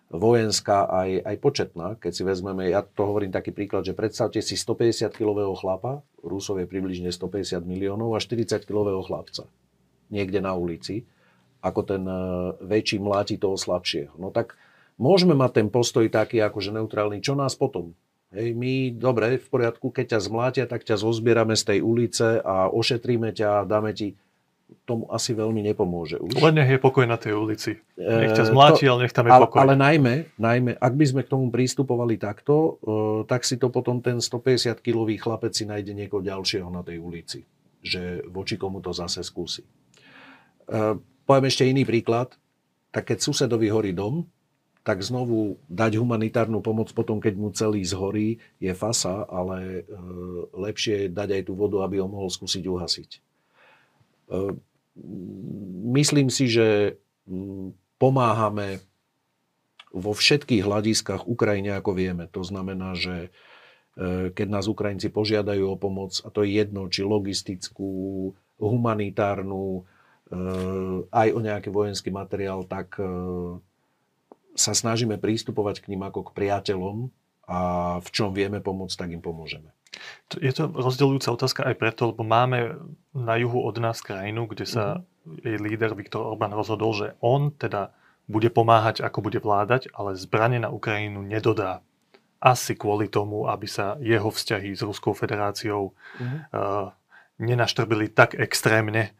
vojenská 0.07 0.87
aj, 0.87 1.09
aj 1.27 1.35
početná. 1.43 1.87
Keď 1.99 2.11
si 2.15 2.23
vezmeme, 2.23 2.71
ja 2.71 2.79
to 2.83 3.03
hovorím 3.03 3.35
taký 3.35 3.51
príklad, 3.51 3.83
že 3.83 3.91
predstavte 3.91 4.39
si 4.39 4.55
150-kilového 4.55 5.51
chlapa, 5.59 5.99
Rusov 6.23 6.63
je 6.63 6.67
približne 6.67 7.11
150 7.11 7.67
miliónov, 7.67 8.15
a 8.15 8.19
40-kilového 8.23 9.03
chlapca 9.03 9.47
niekde 10.07 10.39
na 10.39 10.55
ulici, 10.55 11.03
ako 11.59 11.83
ten 11.83 12.03
e, 12.07 12.15
väčší 12.63 13.03
mláti 13.03 13.35
toho 13.35 13.59
slabšieho. 13.59 14.15
No 14.15 14.31
tak 14.31 14.55
môžeme 14.95 15.35
mať 15.35 15.63
ten 15.63 15.67
postoj 15.67 16.07
taký 16.07 16.39
akože 16.39 16.71
neutrálny. 16.71 17.19
Čo 17.19 17.35
nás 17.35 17.59
potom? 17.59 17.91
Hej, 18.31 18.55
my, 18.59 18.91
dobre, 18.95 19.39
v 19.39 19.47
poriadku, 19.47 19.87
keď 19.91 20.15
ťa 20.15 20.25
zmlátia, 20.27 20.65
tak 20.67 20.83
ťa 20.83 20.99
zozbierame 20.99 21.55
z 21.55 21.63
tej 21.63 21.79
ulice 21.79 22.43
a 22.43 22.67
ošetríme 22.67 23.31
ťa 23.31 23.63
a 23.63 23.67
dáme 23.67 23.95
ti 23.95 24.19
tomu 24.87 25.07
asi 25.11 25.31
veľmi 25.31 25.63
nepomôže 25.71 26.19
už. 26.19 26.39
Len 26.39 26.55
nech 26.59 26.71
je 26.71 26.79
pokoj 26.79 27.07
na 27.07 27.15
tej 27.15 27.39
ulici. 27.39 27.79
Nech 27.95 28.35
ťa 28.35 28.47
e, 28.47 28.49
zmláti, 28.51 28.83
to, 28.87 28.91
ale 28.91 28.99
nech 29.07 29.15
tam 29.15 29.27
je 29.27 29.31
ale, 29.31 29.43
pokoj. 29.47 29.59
Ale 29.63 29.73
najmä, 29.79 30.35
najmä, 30.35 30.71
ak 30.75 30.93
by 30.95 31.05
sme 31.07 31.21
k 31.23 31.31
tomu 31.31 31.47
prístupovali 31.51 32.19
takto, 32.19 32.79
uh, 32.83 33.23
tak 33.23 33.47
si 33.47 33.55
to 33.55 33.71
potom 33.71 34.03
ten 34.03 34.19
150-kilový 34.19 35.19
chlapec 35.19 35.55
si 35.55 35.63
nájde 35.63 35.95
niekoho 35.95 36.19
ďalšieho 36.19 36.67
na 36.67 36.83
tej 36.83 36.99
ulici. 36.99 37.39
Že 37.83 38.27
voči 38.27 38.59
komu 38.59 38.83
to 38.83 38.91
zase 38.91 39.23
skúsi. 39.23 39.63
Uh, 40.67 40.99
poviem 41.23 41.47
ešte 41.47 41.63
iný 41.67 41.87
príklad. 41.87 42.35
Tak 42.91 43.11
keď 43.11 43.17
susedovi 43.19 43.67
horí 43.67 43.91
dom, 43.91 44.27
tak 44.83 45.03
znovu 45.03 45.59
dať 45.67 45.99
humanitárnu 45.99 46.63
pomoc 46.63 46.95
potom, 46.95 47.19
keď 47.19 47.33
mu 47.35 47.51
celý 47.51 47.83
zhorí, 47.83 48.39
je 48.55 48.71
fasa, 48.71 49.27
ale 49.27 49.83
lepšie 50.55 50.95
je 50.95 51.07
dať 51.11 51.29
aj 51.35 51.41
tú 51.51 51.59
vodu, 51.59 51.83
aby 51.83 51.99
ho 51.99 52.07
mohol 52.07 52.31
skúsiť 52.31 52.63
uhasiť. 52.63 53.26
Uh, 54.27 54.55
myslím 55.95 56.27
si, 56.27 56.51
že 56.51 56.99
um, 57.27 57.71
pomáhame 57.97 58.83
vo 59.91 60.13
všetkých 60.13 60.67
hľadiskách 60.67 61.25
Ukrajine, 61.25 61.79
ako 61.79 61.95
vieme. 61.95 62.29
To 62.35 62.43
znamená, 62.43 62.93
že 62.93 63.33
keď 64.37 64.47
nás 64.53 64.69
Ukrajinci 64.69 65.09
požiadajú 65.09 65.73
o 65.73 65.79
pomoc, 65.79 66.21
a 66.21 66.29
to 66.29 66.45
je 66.45 66.61
jedno, 66.61 66.85
či 66.85 67.01
logistickú, 67.01 68.29
humanitárnu, 68.61 69.89
Eh, 70.27 70.97
aj 71.07 71.27
o 71.31 71.39
nejaký 71.39 71.71
vojenský 71.71 72.11
materiál, 72.11 72.67
tak 72.67 72.99
eh, 72.99 73.07
sa 74.59 74.75
snažíme 74.75 75.15
prístupovať 75.15 75.79
k 75.79 75.95
ním 75.95 76.03
ako 76.03 76.27
k 76.27 76.35
priateľom 76.35 77.07
a 77.47 77.59
v 78.03 78.09
čom 78.11 78.35
vieme 78.35 78.59
pomôcť, 78.59 78.95
tak 78.99 79.09
im 79.15 79.23
pomôžeme. 79.23 79.71
Je 80.35 80.51
to 80.51 80.67
rozdeľujúca 80.67 81.29
otázka 81.31 81.61
aj 81.63 81.75
preto, 81.79 82.11
lebo 82.11 82.23
máme 82.27 82.75
na 83.15 83.35
juhu 83.39 83.63
od 83.63 83.75
nás 83.79 84.03
krajinu, 84.03 84.47
kde 84.47 84.65
sa 84.67 84.85
mm-hmm. 84.99 85.43
jej 85.43 85.57
líder 85.57 85.91
Viktor 85.95 86.23
Orbán 86.23 86.51
rozhodol, 86.51 86.91
že 86.91 87.07
on 87.23 87.55
teda 87.55 87.95
bude 88.27 88.51
pomáhať, 88.51 88.99
ako 88.99 89.23
bude 89.23 89.39
vládať, 89.39 89.87
ale 89.95 90.19
zbranie 90.19 90.59
na 90.59 90.67
Ukrajinu 90.67 91.23
nedodá. 91.23 91.79
Asi 92.43 92.75
kvôli 92.75 93.07
tomu, 93.07 93.47
aby 93.47 93.65
sa 93.65 93.95
jeho 94.03 94.29
vzťahy 94.29 94.75
s 94.75 94.83
Ruskou 94.83 95.15
federáciou 95.15 95.95
mm-hmm. 95.95 96.39
uh, 96.51 96.91
nenaštrbili 97.39 98.11
tak 98.11 98.35
extrémne, 98.35 99.15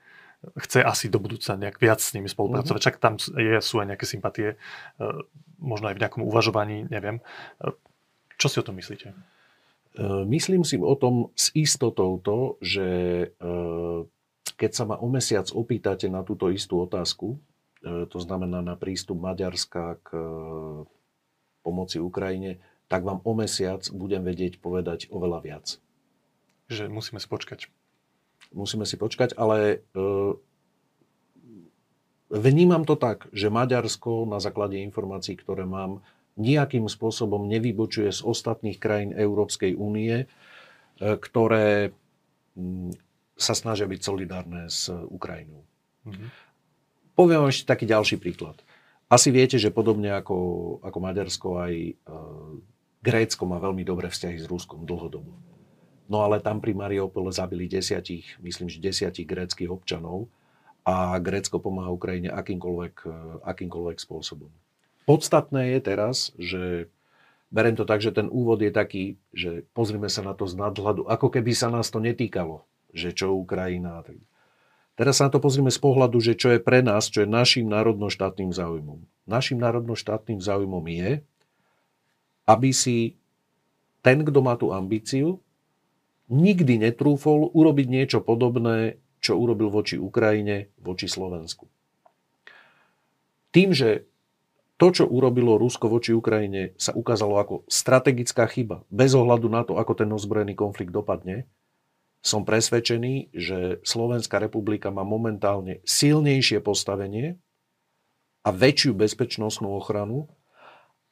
chce 0.60 0.86
asi 0.86 1.10
do 1.10 1.18
budúca 1.18 1.58
nejak 1.58 1.82
viac 1.82 2.04
s 2.04 2.14
nimi 2.14 2.30
spolupracovať. 2.30 2.78
Mm-hmm. 2.78 2.94
Čak 2.94 3.02
tam 3.02 3.18
je, 3.18 3.58
sú 3.64 3.82
aj 3.82 3.96
nejaké 3.96 4.06
sympatie, 4.06 4.48
uh, 5.00 5.24
možno 5.58 5.90
aj 5.90 5.96
v 5.98 6.02
nejakom 6.04 6.22
uvažovaní, 6.28 6.86
neviem. 6.92 7.24
Uh, 7.64 7.74
čo 8.38 8.52
si 8.52 8.60
o 8.62 8.66
tom 8.68 8.78
myslíte? 8.78 9.16
Myslím 10.30 10.62
si 10.62 10.78
o 10.78 10.94
tom 10.94 11.34
s 11.34 11.50
istotou 11.58 12.22
to, 12.22 12.62
že 12.62 12.88
keď 14.54 14.72
sa 14.74 14.84
ma 14.86 14.98
o 15.02 15.10
mesiac 15.10 15.50
opýtate 15.50 16.06
na 16.06 16.22
túto 16.22 16.54
istú 16.54 16.86
otázku, 16.86 17.42
to 17.82 18.18
znamená 18.22 18.62
na 18.62 18.78
prístup 18.78 19.18
Maďarska 19.18 19.98
k 20.02 20.08
pomoci 21.66 22.00
Ukrajine, 22.00 22.62
tak 22.88 23.04
vám 23.04 23.20
o 23.28 23.36
mesiac 23.36 23.84
budem 23.92 24.24
vedieť 24.24 24.64
povedať 24.64 25.12
oveľa 25.12 25.40
viac. 25.44 25.66
Že 26.72 26.88
musíme 26.88 27.20
si 27.20 27.28
počkať. 27.28 27.68
Musíme 28.56 28.88
si 28.88 28.96
počkať, 28.96 29.36
ale 29.36 29.84
e, 29.92 30.00
vnímam 32.32 32.88
to 32.88 32.96
tak, 32.96 33.28
že 33.36 33.52
Maďarsko 33.52 34.24
na 34.24 34.40
základe 34.40 34.80
informácií, 34.80 35.36
ktoré 35.36 35.68
mám, 35.68 36.00
nejakým 36.38 36.86
spôsobom 36.86 37.50
nevybočuje 37.50 38.14
z 38.14 38.22
ostatných 38.22 38.78
krajín 38.78 39.12
Európskej 39.14 39.74
únie, 39.74 40.24
e, 40.24 40.26
ktoré 41.02 41.92
m, 42.54 42.94
sa 43.38 43.54
snažia 43.54 43.86
byť 43.86 44.02
solidárne 44.02 44.70
s 44.70 44.90
Ukrajinou. 44.90 45.62
Mm-hmm. 46.06 46.30
Poviem 47.18 47.40
vám 47.46 47.54
ešte 47.54 47.70
taký 47.70 47.86
ďalší 47.90 48.22
príklad. 48.22 48.62
Asi 49.10 49.34
viete, 49.34 49.58
že 49.58 49.74
podobne 49.74 50.14
ako, 50.14 50.38
ako 50.86 50.98
Maďarsko 51.02 51.48
aj 51.58 51.74
e, 51.74 51.94
Grécko 53.02 53.44
má 53.50 53.58
veľmi 53.58 53.82
dobré 53.88 54.10
vzťahy 54.12 54.38
s 54.38 54.50
Ruskom 54.50 54.86
dlhodobo. 54.86 55.32
No 56.08 56.24
ale 56.24 56.40
tam 56.40 56.64
pri 56.64 56.72
Mariupole 56.72 57.32
zabili 57.36 57.68
desiatich, 57.68 58.40
myslím, 58.40 58.72
že 58.72 58.80
desiatich 58.80 59.28
gréckých 59.28 59.68
občanov 59.68 60.32
a 60.88 61.20
Grécko 61.20 61.60
pomáha 61.60 61.92
Ukrajine 61.92 62.32
akýmkoľvek, 62.32 62.96
akýmkoľvek 63.44 63.98
spôsobom. 64.00 64.48
Podstatné 65.08 65.72
je 65.72 65.80
teraz, 65.80 66.36
že 66.36 66.92
berem 67.48 67.80
to 67.80 67.88
tak, 67.88 68.04
že 68.04 68.12
ten 68.12 68.28
úvod 68.28 68.60
je 68.60 68.76
taký, 68.76 69.16
že 69.32 69.64
pozrime 69.72 70.12
sa 70.12 70.20
na 70.20 70.36
to 70.36 70.44
z 70.52 70.60
nadhľadu, 70.60 71.08
ako 71.08 71.32
keby 71.32 71.56
sa 71.56 71.72
nás 71.72 71.88
to 71.88 72.04
netýkalo, 72.04 72.68
že 72.92 73.16
čo 73.16 73.32
Ukrajina. 73.32 74.04
Teraz 75.00 75.24
sa 75.24 75.32
na 75.32 75.32
to 75.32 75.40
pozrime 75.40 75.72
z 75.72 75.80
pohľadu, 75.80 76.20
že 76.20 76.36
čo 76.36 76.52
je 76.52 76.60
pre 76.60 76.84
nás, 76.84 77.08
čo 77.08 77.24
je 77.24 77.30
našim 77.30 77.72
národnoštátnym 77.72 78.52
záujmom. 78.52 79.00
Našim 79.24 79.64
národnoštátnym 79.64 80.44
záujmom 80.44 80.84
je, 80.92 81.24
aby 82.44 82.70
si 82.76 83.16
ten, 84.04 84.28
kto 84.28 84.40
má 84.44 84.60
tú 84.60 84.76
ambíciu, 84.76 85.40
nikdy 86.28 86.84
netrúfol 86.84 87.48
urobiť 87.56 87.88
niečo 87.88 88.20
podobné, 88.20 89.00
čo 89.24 89.40
urobil 89.40 89.72
voči 89.72 89.96
Ukrajine, 89.96 90.68
voči 90.84 91.08
Slovensku. 91.08 91.72
Tým, 93.56 93.72
že 93.72 94.04
to, 94.78 94.88
čo 94.94 95.04
urobilo 95.10 95.58
Rusko 95.58 95.90
voči 95.90 96.14
Ukrajine, 96.14 96.78
sa 96.78 96.94
ukázalo 96.94 97.42
ako 97.42 97.56
strategická 97.66 98.46
chyba, 98.46 98.86
bez 98.94 99.18
ohľadu 99.18 99.50
na 99.50 99.66
to, 99.66 99.82
ako 99.82 99.98
ten 99.98 100.10
ozbrojený 100.14 100.54
konflikt 100.54 100.94
dopadne, 100.94 101.50
som 102.22 102.46
presvedčený, 102.46 103.34
že 103.34 103.82
Slovenská 103.82 104.38
republika 104.38 104.94
má 104.94 105.02
momentálne 105.02 105.82
silnejšie 105.86 106.62
postavenie 106.62 107.42
a 108.46 108.50
väčšiu 108.54 108.94
bezpečnostnú 108.94 109.74
ochranu, 109.74 110.30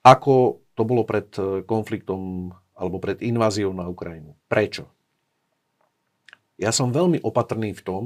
ako 0.06 0.62
to 0.78 0.84
bolo 0.86 1.02
pred 1.08 1.32
e, 1.40 1.66
konfliktom 1.66 2.52
alebo 2.76 3.00
pred 3.00 3.24
inváziou 3.24 3.72
na 3.72 3.88
Ukrajinu. 3.88 4.36
Prečo? 4.46 4.92
Ja 6.60 6.70
som 6.76 6.92
veľmi 6.94 7.24
opatrný 7.24 7.74
v 7.74 7.82
tom, 7.82 8.04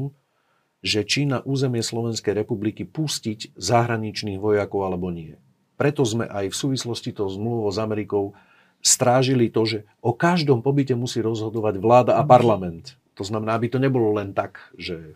že 0.80 1.04
či 1.04 1.28
na 1.28 1.44
územie 1.44 1.84
Slovenskej 1.84 2.32
republiky 2.32 2.88
pustiť 2.88 3.58
zahraničných 3.60 4.40
vojakov 4.40 4.88
alebo 4.88 5.12
nie. 5.12 5.36
Preto 5.80 6.04
sme 6.04 6.28
aj 6.28 6.52
v 6.52 6.60
súvislosti 6.60 7.16
to 7.16 7.32
zmluvou 7.32 7.72
s 7.72 7.80
Amerikou 7.80 8.36
strážili 8.84 9.48
to, 9.48 9.64
že 9.64 9.78
o 10.04 10.12
každom 10.12 10.60
pobyte 10.60 10.92
musí 10.92 11.24
rozhodovať 11.24 11.80
vláda 11.80 12.20
a 12.20 12.24
parlament. 12.28 13.00
To 13.16 13.24
znamená, 13.24 13.56
aby 13.56 13.72
to 13.72 13.80
nebolo 13.80 14.20
len 14.20 14.36
tak, 14.36 14.60
že 14.76 15.16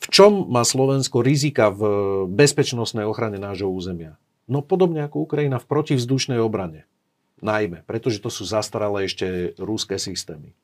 v 0.00 0.06
čom 0.08 0.48
má 0.48 0.64
Slovensko 0.64 1.20
rizika 1.20 1.68
v 1.68 1.84
bezpečnostnej 2.32 3.04
ochrane 3.04 3.36
nášho 3.36 3.68
územia? 3.68 4.16
No 4.48 4.64
podobne 4.64 5.04
ako 5.04 5.28
Ukrajina 5.28 5.60
v 5.60 5.68
protivzdušnej 5.68 6.40
obrane. 6.40 6.88
Najmä, 7.44 7.84
pretože 7.84 8.24
to 8.24 8.32
sú 8.32 8.48
zastaralé 8.48 9.04
ešte 9.04 9.52
rúské 9.60 10.00
systémy. 10.00 10.56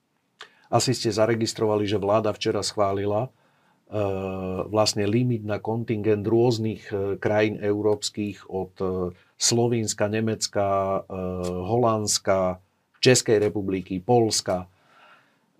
Asi 0.72 0.96
ste 0.96 1.12
zaregistrovali, 1.12 1.84
že 1.84 2.00
vláda 2.00 2.32
včera 2.32 2.60
schválila 2.64 3.28
vlastne 4.66 5.06
limit 5.06 5.46
na 5.46 5.62
kontingent 5.62 6.26
rôznych 6.26 6.90
e, 6.90 7.22
krajín 7.22 7.62
európskych 7.62 8.50
od 8.50 8.74
e, 8.82 8.86
Slovenska, 9.38 10.10
Nemecka, 10.10 11.04
Holandska, 11.44 12.58
Českej 13.04 13.36
republiky, 13.36 14.00
Polska, 14.00 14.66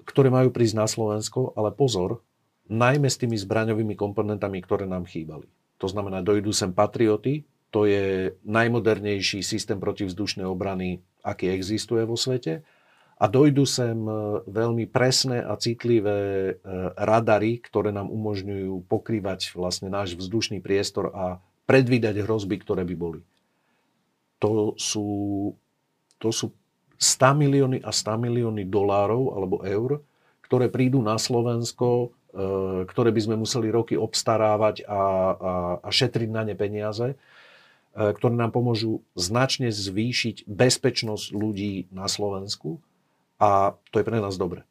ktoré 0.09 0.33
majú 0.33 0.49
prísť 0.49 0.75
na 0.81 0.89
Slovensko, 0.89 1.53
ale 1.55 1.77
pozor, 1.77 2.25
najmä 2.73 3.07
s 3.07 3.21
tými 3.21 3.37
zbraňovými 3.37 3.95
komponentami, 3.95 4.59
ktoré 4.65 4.89
nám 4.89 5.05
chýbali. 5.05 5.47
To 5.77 5.87
znamená, 5.87 6.25
dojdú 6.25 6.57
sem 6.57 6.73
patrioty, 6.73 7.45
to 7.69 7.85
je 7.85 8.33
najmodernejší 8.49 9.45
systém 9.45 9.77
protivzdušnej 9.77 10.49
obrany, 10.49 11.05
aký 11.21 11.53
existuje 11.53 12.01
vo 12.09 12.17
svete. 12.17 12.65
A 13.17 13.33
dojdu 13.33 13.65
sem 13.65 13.97
e, 13.97 14.13
veľmi 14.45 14.85
presné 14.93 15.41
a 15.41 15.57
citlivé 15.57 16.21
e, 16.21 16.55
radary, 17.01 17.57
ktoré 17.65 17.89
nám 17.89 18.13
umožňujú 18.13 18.85
pokrývať 18.93 19.57
vlastne 19.57 19.89
náš 19.89 20.21
vzdušný 20.21 20.61
priestor 20.61 21.17
a 21.17 21.41
predvídať 21.65 22.21
hrozby, 22.21 22.61
ktoré 22.61 22.85
by 22.85 22.93
boli. 22.93 23.21
To 24.45 24.77
sú, 24.77 25.09
to 26.21 26.29
sú 26.29 26.53
100 27.01 27.41
milióny 27.41 27.79
a 27.81 27.89
100 27.89 28.21
milióny 28.21 28.69
dolárov 28.69 29.33
alebo 29.33 29.65
eur, 29.65 30.05
ktoré 30.45 30.69
prídu 30.69 31.01
na 31.01 31.17
Slovensko, 31.17 32.13
e, 32.37 32.85
ktoré 32.85 33.17
by 33.17 33.21
sme 33.25 33.37
museli 33.41 33.73
roky 33.73 33.97
obstarávať 33.97 34.85
a, 34.85 34.93
a, 34.93 35.01
a 35.81 35.89
šetriť 35.89 36.29
na 36.29 36.45
ne 36.45 36.53
peniaze 36.53 37.17
ktoré 37.97 38.37
nám 38.37 38.53
pomôžu 38.53 39.01
značne 39.17 39.73
zvýšiť 39.73 40.45
bezpečnosť 40.45 41.33
ľudí 41.33 41.89
na 41.89 42.13
Slovensku 42.13 42.77
a 43.41 43.77
to 43.93 44.01
je 44.01 44.05
pre 44.07 44.19
nás 44.19 44.37
dobre. 44.41 44.65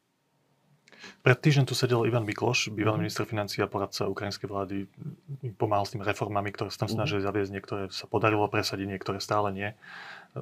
Pred 1.22 1.38
týždeň 1.42 1.66
tu 1.66 1.74
sedel 1.74 2.06
Ivan 2.06 2.22
Mikloš, 2.22 2.70
bývalý 2.70 3.02
mhm. 3.02 3.02
minister 3.06 3.26
financí 3.26 3.58
a 3.58 3.70
poradca 3.70 4.06
ukrajinskej 4.06 4.46
vlády. 4.46 4.76
Pomáhal 5.58 5.86
s 5.86 5.94
tými 5.94 6.06
reformami, 6.06 6.54
ktoré 6.54 6.70
sa 6.70 6.86
tam 6.86 6.94
mhm. 6.94 6.96
snažili 7.02 7.20
zaviesť. 7.26 7.50
Niektoré 7.50 7.82
sa 7.90 8.06
podarilo 8.06 8.46
presadiť, 8.46 8.86
niektoré 8.86 9.18
stále 9.18 9.50
nie. 9.50 9.68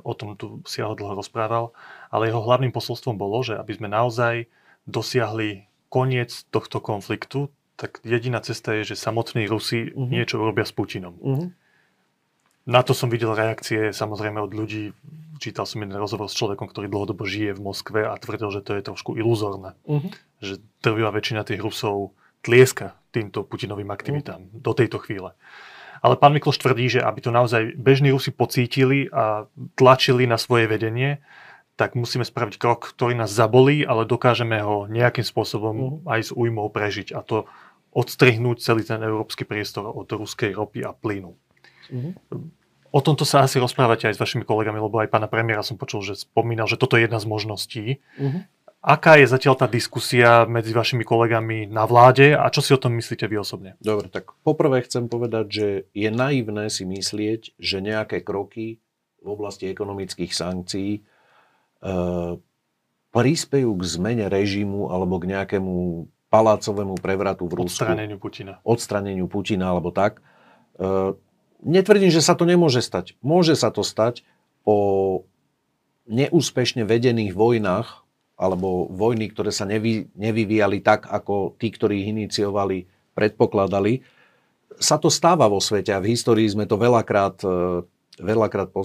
O 0.04 0.12
tom 0.12 0.36
tu 0.36 0.60
si 0.68 0.84
ho 0.84 0.92
dlho 0.92 1.16
rozprával. 1.16 1.72
Ale 2.12 2.28
jeho 2.28 2.44
hlavným 2.44 2.74
posolstvom 2.74 3.16
bolo, 3.16 3.40
že 3.40 3.56
aby 3.56 3.72
sme 3.76 3.88
naozaj 3.88 4.44
dosiahli 4.84 5.64
koniec 5.88 6.44
tohto 6.52 6.82
konfliktu, 6.84 7.48
tak 7.80 8.02
jediná 8.04 8.38
cesta 8.44 8.74
je, 8.76 8.94
že 8.94 9.00
samotní 9.00 9.46
Rusi 9.50 9.90
uh-huh. 9.90 10.06
niečo 10.06 10.38
urobia 10.38 10.66
s 10.66 10.74
Putinom. 10.74 11.14
Uh-huh. 11.18 11.48
Na 12.64 12.80
to 12.84 12.96
som 12.96 13.12
videl 13.12 13.34
reakcie 13.34 13.92
samozrejme 13.92 14.40
od 14.40 14.52
ľudí. 14.52 14.94
Čítal 15.38 15.66
som 15.66 15.82
jeden 15.82 15.96
rozhovor 15.98 16.30
s 16.30 16.38
človekom, 16.38 16.70
ktorý 16.70 16.86
dlhodobo 16.86 17.26
žije 17.26 17.58
v 17.58 17.64
Moskve 17.64 18.00
a 18.06 18.14
tvrdil, 18.18 18.50
že 18.54 18.60
to 18.62 18.78
je 18.78 18.82
trošku 18.86 19.18
iluzórne. 19.18 19.74
Uh-huh. 19.84 20.10
Že 20.38 20.62
trvivá 20.78 21.10
väčšina 21.10 21.42
tých 21.42 21.62
Rusov 21.62 22.14
tlieska 22.44 22.94
týmto 23.10 23.42
Putinovým 23.42 23.90
aktivitám 23.90 24.46
uh-huh. 24.46 24.60
do 24.62 24.72
tejto 24.76 25.00
chvíle. 25.02 25.34
Ale 26.04 26.20
pán 26.20 26.36
Mikloš 26.36 26.60
tvrdí, 26.60 26.98
že 26.98 27.00
aby 27.00 27.24
to 27.24 27.32
naozaj 27.32 27.72
bežní 27.80 28.12
Rusi 28.12 28.28
pocítili 28.28 29.08
a 29.08 29.48
tlačili 29.74 30.28
na 30.28 30.36
svoje 30.36 30.68
vedenie, 30.68 31.24
tak 31.74 31.96
musíme 31.98 32.22
spraviť 32.22 32.60
krok, 32.60 32.94
ktorý 32.94 33.18
nás 33.18 33.32
zabolí, 33.32 33.82
ale 33.82 34.06
dokážeme 34.06 34.60
ho 34.62 34.86
nejakým 34.86 35.26
spôsobom 35.26 35.74
uh-huh. 35.74 36.12
aj 36.12 36.20
s 36.20 36.30
újmou 36.30 36.68
prežiť. 36.70 37.16
A 37.16 37.24
to 37.24 37.48
odstrihnúť 37.94 38.58
celý 38.60 38.82
ten 38.82 39.00
európsky 39.00 39.46
priestor 39.46 39.86
od 39.86 40.10
ruskej 40.10 40.50
ropy 40.54 40.82
a 40.82 40.90
plynu. 40.90 41.38
O 42.94 43.02
tomto 43.02 43.26
sa 43.26 43.42
asi 43.42 43.58
rozprávate 43.58 44.06
aj 44.06 44.14
s 44.14 44.22
vašimi 44.22 44.46
kolegami, 44.46 44.78
lebo 44.78 45.02
aj 45.02 45.10
pána 45.10 45.26
premiéra 45.26 45.66
som 45.66 45.74
počul, 45.74 46.06
že 46.06 46.14
spomínal, 46.14 46.70
že 46.70 46.78
toto 46.78 46.94
je 46.94 47.10
jedna 47.10 47.18
z 47.18 47.26
možností. 47.26 47.84
Uh-huh. 48.14 48.46
Aká 48.84 49.18
je 49.18 49.26
zatiaľ 49.26 49.58
tá 49.58 49.66
diskusia 49.66 50.46
medzi 50.46 50.70
vašimi 50.70 51.02
kolegami 51.02 51.66
na 51.66 51.90
vláde 51.90 52.38
a 52.38 52.46
čo 52.54 52.62
si 52.62 52.70
o 52.70 52.78
tom 52.78 52.94
myslíte 52.94 53.26
vy 53.26 53.42
osobne? 53.42 53.74
Dobre, 53.82 54.06
tak 54.12 54.38
poprvé 54.46 54.86
chcem 54.86 55.10
povedať, 55.10 55.46
že 55.50 55.66
je 55.90 56.10
naivné 56.12 56.70
si 56.70 56.86
myslieť, 56.86 57.58
že 57.58 57.82
nejaké 57.82 58.22
kroky 58.22 58.78
v 59.24 59.26
oblasti 59.26 59.72
ekonomických 59.72 60.30
sankcií 60.30 60.90
e, 60.94 61.02
prispejú 63.10 63.70
k 63.74 63.82
zmene 63.88 64.28
režimu 64.28 64.92
alebo 64.92 65.16
k 65.16 65.32
nejakému 65.34 66.06
palácovému 66.28 67.00
prevratu 67.00 67.48
v 67.50 67.64
Rusku. 67.64 67.82
Odstraneniu 67.82 68.20
Putina. 68.20 68.60
Odstraneniu 68.62 69.26
Putina 69.32 69.72
alebo 69.72 69.90
tak. 69.96 70.20
E, 70.76 71.16
netvrdím, 71.64 72.12
že 72.12 72.22
sa 72.22 72.36
to 72.36 72.44
nemôže 72.44 72.84
stať. 72.84 73.16
Môže 73.24 73.56
sa 73.58 73.72
to 73.72 73.82
stať 73.82 74.22
po 74.62 75.24
neúspešne 76.04 76.84
vedených 76.84 77.32
vojnách 77.32 78.04
alebo 78.34 78.90
vojny, 78.90 79.30
ktoré 79.30 79.54
sa 79.54 79.64
nevy, 79.64 80.10
nevyvíjali 80.18 80.82
tak, 80.82 81.06
ako 81.08 81.54
tí, 81.56 81.70
ktorí 81.70 82.04
ich 82.04 82.10
iniciovali, 82.12 82.84
predpokladali. 83.14 84.02
Sa 84.76 84.98
to 84.98 85.06
stáva 85.06 85.46
vo 85.46 85.62
svete 85.62 85.94
a 85.94 86.02
v 86.02 86.12
histórii 86.12 86.50
sme 86.50 86.66
to 86.66 86.74
veľakrát, 86.74 87.40
e, 87.46 87.86
veľakrát 88.18 88.74
e, 88.74 88.78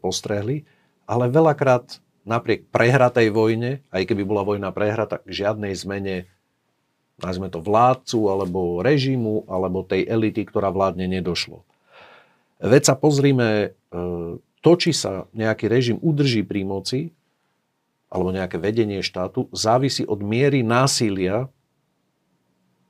postrehli, 0.00 0.64
ale 1.04 1.28
veľakrát 1.28 2.00
napriek 2.24 2.72
prehratej 2.72 3.30
vojne, 3.30 3.84
aj 3.92 4.02
keby 4.08 4.24
bola 4.24 4.42
vojna 4.42 4.72
prehrata, 4.72 5.20
k 5.22 5.44
žiadnej 5.44 5.76
zmene 5.76 6.26
nazme 7.20 7.48
to 7.48 7.64
vládcu, 7.64 8.28
alebo 8.28 8.84
režimu, 8.84 9.48
alebo 9.48 9.84
tej 9.84 10.04
elity, 10.04 10.44
ktorá 10.44 10.68
vládne, 10.68 11.08
nedošlo. 11.08 11.64
Veď 12.60 12.82
sa 12.92 12.94
pozrime, 12.96 13.76
e, 13.92 13.98
to, 14.64 14.72
či 14.80 14.96
sa 14.96 15.28
nejaký 15.36 15.68
režim 15.68 15.98
udrží 16.00 16.42
pri 16.42 16.64
moci, 16.64 17.00
alebo 18.08 18.32
nejaké 18.32 18.56
vedenie 18.56 19.04
štátu, 19.04 19.50
závisí 19.52 20.06
od 20.06 20.22
miery 20.24 20.64
násilia 20.64 21.52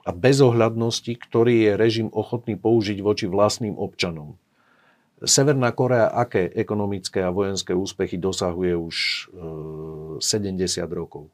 a 0.06 0.10
bezohľadnosti, 0.14 1.18
ktorý 1.18 1.66
je 1.66 1.72
režim 1.74 2.08
ochotný 2.14 2.54
použiť 2.54 3.02
voči 3.02 3.26
vlastným 3.26 3.74
občanom. 3.74 4.38
Severná 5.24 5.72
Korea 5.72 6.12
aké 6.12 6.52
ekonomické 6.52 7.24
a 7.24 7.32
vojenské 7.32 7.72
úspechy 7.72 8.20
dosahuje 8.20 8.76
už 8.76 8.96
e, 9.34 10.22
70 10.22 10.86
rokov? 10.92 11.26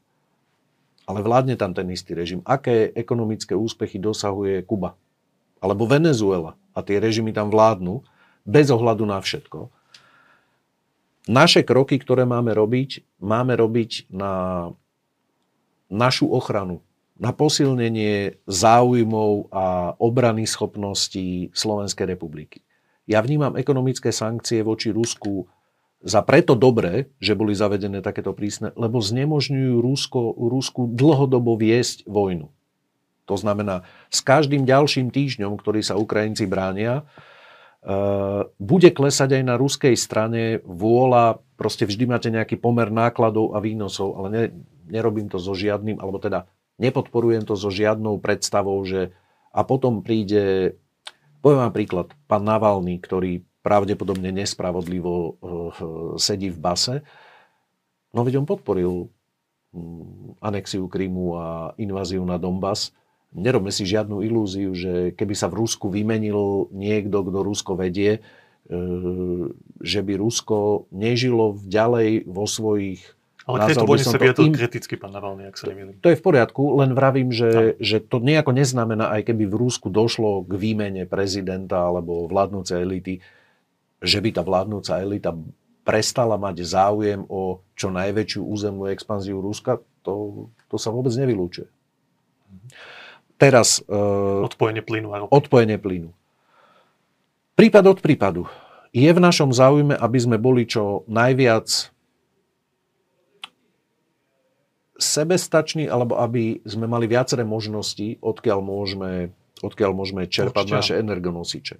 ale 1.03 1.19
vládne 1.19 1.59
tam 1.59 1.75
ten 1.75 1.87
istý 1.91 2.15
režim. 2.15 2.39
Aké 2.47 2.91
ekonomické 2.95 3.55
úspechy 3.55 3.99
dosahuje 3.99 4.63
Kuba? 4.63 4.95
Alebo 5.59 5.87
Venezuela? 5.87 6.55
A 6.71 6.79
tie 6.83 6.99
režimy 6.99 7.35
tam 7.35 7.51
vládnu 7.51 8.03
bez 8.43 8.67
ohľadu 8.69 9.03
na 9.07 9.19
všetko. 9.19 9.71
Naše 11.31 11.63
kroky, 11.63 11.95
ktoré 11.99 12.27
máme 12.27 12.51
robiť, 12.51 13.23
máme 13.23 13.55
robiť 13.55 14.11
na 14.11 14.33
našu 15.87 16.27
ochranu, 16.27 16.83
na 17.15 17.31
posilnenie 17.31 18.43
záujmov 18.43 19.47
a 19.53 19.95
obrany 19.95 20.43
schopností 20.43 21.53
Slovenskej 21.55 22.11
republiky. 22.11 22.59
Ja 23.07 23.23
vnímam 23.23 23.55
ekonomické 23.55 24.11
sankcie 24.11 24.63
voči 24.63 24.91
Rusku 24.91 25.47
za 26.03 26.19
preto 26.19 26.59
dobré, 26.59 27.07
že 27.23 27.35
boli 27.35 27.55
zavedené 27.55 28.03
takéto 28.03 28.35
prísne, 28.35 28.75
lebo 28.75 28.99
znemožňujú 28.99 29.75
Rusko, 29.79 30.35
Rusku 30.35 30.91
dlhodobo 30.91 31.55
viesť 31.55 32.03
vojnu. 32.03 32.51
To 33.23 33.35
znamená, 33.39 33.87
s 34.11 34.19
každým 34.19 34.67
ďalším 34.67 35.07
týždňom, 35.07 35.55
ktorý 35.55 35.79
sa 35.79 35.95
Ukrajinci 35.95 36.43
bránia, 36.43 37.07
bude 38.63 38.89
klesať 38.95 39.39
aj 39.39 39.43
na 39.43 39.55
ruskej 39.59 39.95
strane 39.99 40.63
vôľa, 40.63 41.43
proste 41.59 41.83
vždy 41.83 42.03
máte 42.07 42.29
nejaký 42.31 42.55
pomer 42.55 42.87
nákladov 42.87 43.51
a 43.55 43.59
výnosov, 43.59 44.15
ale 44.15 44.27
ne, 44.31 44.43
nerobím 44.87 45.27
to 45.27 45.35
so 45.35 45.51
žiadnym, 45.51 45.99
alebo 45.99 46.15
teda 46.15 46.47
nepodporujem 46.79 47.43
to 47.43 47.59
so 47.59 47.67
žiadnou 47.67 48.23
predstavou, 48.23 48.79
že 48.87 49.11
a 49.53 49.61
potom 49.61 50.01
príde, 50.01 50.73
poviem 51.43 51.69
vám 51.69 51.75
príklad, 51.75 52.07
pán 52.25 52.41
Navalny, 52.41 52.97
ktorý 52.97 53.45
pravdepodobne 53.63 54.33
nespravodlivo 54.33 55.13
eh, 55.15 55.33
sedí 56.19 56.49
v 56.49 56.59
base. 56.59 56.95
No 58.11 58.25
veď 58.25 58.43
on 58.43 58.49
podporil 58.49 59.07
mm, 59.71 60.41
anexiu 60.41 60.89
Krymu 60.89 61.37
a 61.37 61.47
inváziu 61.77 62.25
na 62.25 62.41
Donbass. 62.41 62.91
Nerobme 63.33 63.73
si 63.73 63.83
žiadnu 63.83 64.21
ilúziu, 64.21 64.77
že 64.77 65.11
keby 65.17 65.33
sa 65.33 65.49
v 65.49 65.65
Rusku 65.65 65.89
vymenil 65.89 66.69
niekto, 66.69 67.25
kto 67.25 67.39
Rusko 67.41 67.73
vedie, 67.73 68.21
eh, 68.21 69.43
že 69.81 69.99
by 70.05 70.13
Rusko 70.15 70.87
nežilo 70.93 71.57
ďalej 71.65 72.29
vo 72.29 72.45
svojich 72.45 73.01
ale 73.43 73.67
k 73.67 73.75
tejto 73.75 73.83
vojne 73.83 74.07
sa 74.07 74.15
vyjadril 74.15 74.47
im... 74.47 74.55
kriticky, 74.55 74.95
pán 74.95 75.11
Navalny, 75.11 75.51
ak 75.51 75.59
sa 75.59 75.67
nemýlim. 75.67 75.99
To 75.99 76.07
je 76.07 76.15
v 76.15 76.23
poriadku, 76.23 76.79
len 76.79 76.95
vravím, 76.95 77.27
že, 77.27 77.75
že 77.83 77.99
to 77.99 78.23
nejako 78.23 78.55
neznamená, 78.55 79.11
aj 79.19 79.27
keby 79.27 79.51
v 79.51 79.55
Rúsku 79.59 79.91
došlo 79.91 80.47
k 80.47 80.55
výmene 80.55 81.03
prezidenta 81.03 81.83
alebo 81.83 82.23
vládnúcej 82.31 82.79
elity, 82.79 83.19
že 83.99 84.19
by 84.23 84.29
tá 84.31 84.47
vládnúca 84.47 84.95
elita 85.03 85.35
prestala 85.83 86.39
mať 86.39 86.63
záujem 86.63 87.27
o 87.27 87.59
čo 87.75 87.91
najväčšiu 87.91 88.41
územnú 88.47 88.87
expanziu 88.87 89.43
Ruska, 89.43 89.83
to, 90.07 90.47
to 90.71 90.79
sa 90.79 90.95
vôbec 90.95 91.11
nevylúčuje. 91.11 91.67
Teraz... 93.43 93.83
Uh, 93.91 94.47
odpojenie 94.47 94.79
plynu 94.79 95.11
a 95.11 95.27
Odpojenie 95.27 95.75
plynu. 95.75 96.15
Prípad 97.59 97.83
od 97.91 97.99
prípadu. 97.99 98.47
Je 98.95 99.09
v 99.11 99.19
našom 99.19 99.51
záujme, 99.51 99.99
aby 99.99 100.17
sme 100.21 100.39
boli 100.39 100.63
čo 100.63 101.03
najviac 101.11 101.91
sebestační, 104.95 105.91
alebo 105.91 106.15
aby 106.15 106.63
sme 106.63 106.87
mali 106.87 107.09
viaceré 107.09 107.43
možnosti, 107.43 108.21
odkiaľ 108.23 108.63
môžeme, 108.63 109.35
odkiaľ 109.59 109.91
môžeme 109.91 110.23
čerpať 110.29 110.65
Určite. 110.69 110.77
naše 110.79 110.93
energonosiče. 111.01 111.75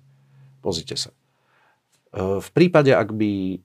Pozrite 0.59 0.97
sa. 0.99 1.15
V 2.13 2.49
prípade, 2.53 2.93
ak 2.93 3.09
by 3.09 3.31
e, 3.33 3.57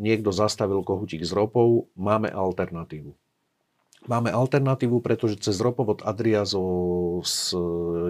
niekto 0.00 0.32
zastavil 0.32 0.80
kohutík 0.80 1.20
s 1.20 1.36
ropou, 1.36 1.92
máme 1.92 2.32
alternatívu. 2.32 3.12
Máme 4.08 4.32
alternatívu, 4.32 5.04
pretože 5.04 5.40
cez 5.44 5.60
ropovod 5.60 6.00
Adria 6.04 6.48
zo, 6.48 7.20
z 7.20 7.52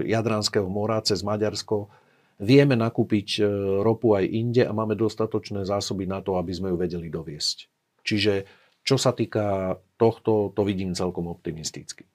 Jadranského 0.07 0.71
mora, 0.71 1.03
cez 1.03 1.27
Maďarsko, 1.27 1.91
vieme 2.39 2.79
nakúpiť 2.79 3.29
e, 3.39 3.43
ropu 3.83 4.15
aj 4.15 4.25
inde 4.25 4.63
a 4.65 4.73
máme 4.73 4.95
dostatočné 4.95 5.67
zásoby 5.67 6.07
na 6.07 6.23
to, 6.23 6.39
aby 6.39 6.55
sme 6.55 6.71
ju 6.73 6.77
vedeli 6.79 7.11
doviesť. 7.11 7.57
Čiže 8.07 8.33
čo 8.87 8.97
sa 8.97 9.13
týka 9.13 9.77
tohto, 10.01 10.55
to 10.55 10.63
vidím 10.65 10.97
celkom 10.97 11.29
optimisticky. 11.29 12.07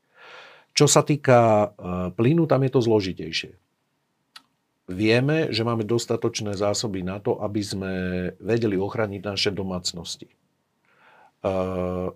Čo 0.72 0.88
sa 0.88 1.04
týka 1.04 1.40
e, 1.40 1.68
plynu, 2.16 2.48
tam 2.48 2.64
je 2.64 2.72
to 2.72 2.80
zložitejšie 2.80 3.54
vieme, 4.90 5.50
že 5.50 5.66
máme 5.66 5.84
dostatočné 5.86 6.54
zásoby 6.54 7.02
na 7.02 7.18
to, 7.18 7.42
aby 7.42 7.62
sme 7.62 7.94
vedeli 8.38 8.78
ochraniť 8.78 9.22
naše 9.22 9.50
domácnosti. 9.50 10.30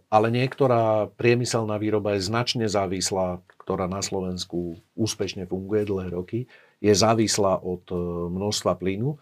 Ale 0.09 0.27
niektorá 0.33 1.05
priemyselná 1.13 1.77
výroba 1.77 2.17
je 2.17 2.25
značne 2.25 2.65
závislá, 2.65 3.45
ktorá 3.61 3.85
na 3.85 4.01
Slovensku 4.01 4.81
úspešne 4.97 5.45
funguje 5.45 5.85
dlhé 5.85 6.17
roky, 6.17 6.49
je 6.81 6.89
závislá 6.95 7.61
od 7.61 7.85
e, 7.91 7.95
množstva 8.31 8.79
plynu. 8.79 9.19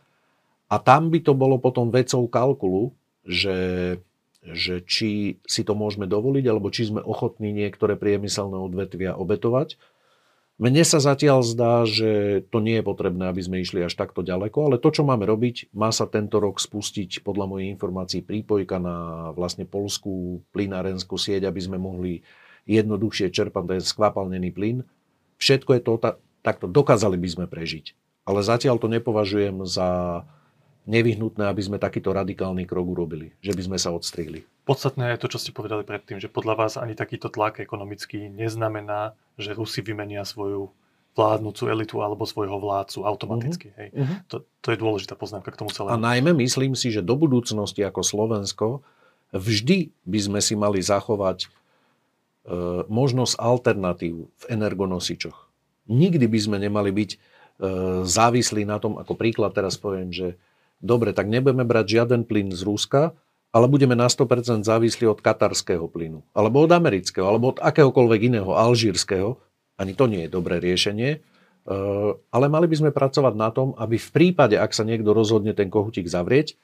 A 0.72 0.80
tam 0.80 1.10
by 1.10 1.20
to 1.26 1.34
bolo 1.34 1.58
potom 1.58 1.90
vecou 1.90 2.24
kalkulu, 2.30 2.94
že, 3.26 3.98
že 4.46 4.86
či 4.86 5.42
si 5.44 5.62
to 5.66 5.74
môžeme 5.74 6.06
dovoliť, 6.08 6.46
alebo 6.48 6.72
či 6.72 6.88
sme 6.88 7.02
ochotní 7.04 7.52
niektoré 7.52 7.98
priemyselné 8.00 8.56
odvetvia 8.56 9.18
obetovať 9.18 9.76
mne 10.58 10.82
sa 10.82 10.98
zatiaľ 10.98 11.46
zdá, 11.46 11.86
že 11.86 12.42
to 12.50 12.58
nie 12.66 12.82
je 12.82 12.86
potrebné, 12.86 13.30
aby 13.30 13.42
sme 13.46 13.62
išli 13.62 13.86
až 13.86 13.94
takto 13.94 14.26
ďaleko, 14.26 14.58
ale 14.66 14.82
to, 14.82 14.90
čo 14.90 15.06
máme 15.06 15.22
robiť, 15.30 15.70
má 15.78 15.94
sa 15.94 16.10
tento 16.10 16.42
rok 16.42 16.58
spustiť 16.58 17.22
podľa 17.22 17.46
mojej 17.46 17.70
informácií 17.78 18.26
prípojka 18.26 18.82
na 18.82 19.30
vlastne 19.38 19.70
polskú 19.70 20.42
plynárenskú 20.50 21.14
sieť, 21.14 21.46
aby 21.46 21.62
sme 21.62 21.78
mohli 21.78 22.26
jednoduchšie 22.66 23.30
čerpať 23.30 23.78
ten 23.78 23.82
skvapalnený 23.86 24.50
plyn. 24.50 24.78
Všetko 25.38 25.78
je 25.78 25.82
to 25.86 25.94
takto, 26.42 26.66
dokázali 26.66 27.22
by 27.22 27.30
sme 27.30 27.46
prežiť. 27.46 27.94
Ale 28.26 28.42
zatiaľ 28.42 28.82
to 28.82 28.90
nepovažujem 28.90 29.64
za 29.64 30.22
nevyhnutné, 30.88 31.48
aby 31.48 31.62
sme 31.62 31.78
takýto 31.78 32.16
radikálny 32.16 32.66
krok 32.66 32.98
urobili, 32.98 33.36
že 33.46 33.54
by 33.54 33.62
sme 33.62 33.78
sa 33.78 33.94
odstrihli. 33.94 34.44
Podstatné 34.66 35.16
je 35.16 35.22
to, 35.22 35.32
čo 35.32 35.40
ste 35.40 35.56
povedali 35.56 35.86
predtým, 35.86 36.18
že 36.18 36.32
podľa 36.32 36.66
vás 36.66 36.74
ani 36.80 36.98
takýto 36.98 37.30
tlak 37.30 37.62
ekonomický 37.62 38.28
neznamená, 38.32 39.14
že 39.38 39.54
Rusi 39.54 39.86
vymenia 39.86 40.26
svoju 40.26 40.74
vládnúcu 41.18 41.64
elitu 41.74 41.96
alebo 42.06 42.30
svojho 42.30 42.62
vládcu 42.62 43.02
automaticky. 43.02 43.68
Uh-huh. 43.74 43.80
Hej. 43.82 43.90
Uh-huh. 43.98 44.18
To, 44.30 44.36
to 44.62 44.68
je 44.70 44.78
dôležitá 44.78 45.18
poznámka 45.18 45.50
k 45.50 45.60
tomu 45.66 45.74
celému. 45.74 45.98
A 45.98 45.98
najmä 45.98 46.30
myslím 46.46 46.78
si, 46.78 46.94
že 46.94 47.02
do 47.02 47.18
budúcnosti 47.18 47.82
ako 47.82 48.06
Slovensko 48.06 48.86
vždy 49.34 49.90
by 50.06 50.20
sme 50.22 50.40
si 50.40 50.54
mali 50.54 50.80
zachovať 50.80 51.46
e, 51.46 51.48
možnosť 52.86 53.34
alternatív 53.42 54.30
v 54.30 54.44
energonosičoch. 54.54 55.50
Nikdy 55.90 56.26
by 56.30 56.40
sme 56.40 56.58
nemali 56.62 56.94
byť 56.94 57.10
e, 57.14 57.18
závislí 58.06 58.70
na 58.70 58.78
tom, 58.78 59.02
ako 59.02 59.18
príklad 59.18 59.58
teraz 59.58 59.76
poviem, 59.76 60.14
že 60.14 60.38
dobre, 60.78 61.18
tak 61.18 61.28
nebudeme 61.28 61.66
brať 61.66 61.98
žiaden 61.98 62.30
plyn 62.30 62.54
z 62.54 62.62
Ruska, 62.62 63.18
ale 63.52 63.66
budeme 63.72 63.96
na 63.96 64.12
100% 64.12 64.64
závislí 64.64 65.08
od 65.08 65.24
katarského 65.24 65.88
plynu, 65.88 66.24
alebo 66.36 66.64
od 66.68 66.72
amerického, 66.72 67.26
alebo 67.26 67.56
od 67.56 67.60
akéhokoľvek 67.64 68.34
iného, 68.34 68.52
alžírskeho. 68.54 69.40
Ani 69.78 69.94
to 69.94 70.10
nie 70.10 70.26
je 70.26 70.34
dobré 70.34 70.58
riešenie. 70.58 71.22
Eh, 71.68 72.12
ale 72.32 72.46
mali 72.48 72.64
by 72.72 72.76
sme 72.80 72.96
pracovať 72.96 73.34
na 73.36 73.52
tom, 73.52 73.76
aby 73.76 74.00
v 74.00 74.10
prípade, 74.16 74.56
ak 74.56 74.72
sa 74.72 74.88
niekto 74.88 75.12
rozhodne 75.12 75.52
ten 75.52 75.68
kohutík 75.68 76.08
zavrieť, 76.08 76.56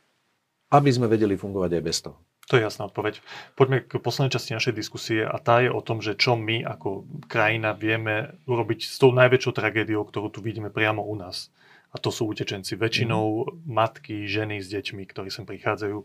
aby 0.72 0.90
sme 0.90 1.12
vedeli 1.12 1.36
fungovať 1.36 1.72
aj 1.76 1.84
bez 1.84 1.98
toho. 2.00 2.18
To 2.52 2.60
je 2.60 2.64
jasná 2.64 2.88
odpoveď. 2.88 3.20
Poďme 3.56 3.84
k 3.84 4.00
poslednej 4.00 4.32
časti 4.36 4.56
našej 4.56 4.76
diskusie 4.76 5.24
a 5.24 5.36
tá 5.40 5.64
je 5.64 5.72
o 5.72 5.80
tom, 5.80 6.04
že 6.04 6.16
čo 6.16 6.36
my 6.36 6.64
ako 6.64 7.08
krajina 7.28 7.76
vieme 7.76 8.36
urobiť 8.48 8.84
s 8.84 8.96
tou 9.00 9.16
najväčšou 9.16 9.54
tragédiou, 9.56 10.04
ktorú 10.04 10.28
tu 10.32 10.40
vidíme 10.44 10.68
priamo 10.68 11.04
u 11.04 11.16
nás. 11.16 11.52
A 11.94 12.02
to 12.02 12.10
sú 12.10 12.26
utečenci. 12.26 12.74
Väčšinou 12.74 13.46
mm. 13.46 13.70
matky, 13.70 14.26
ženy 14.26 14.66
s 14.66 14.68
deťmi, 14.74 15.06
ktorí 15.06 15.30
sem 15.30 15.46
prichádzajú. 15.46 15.98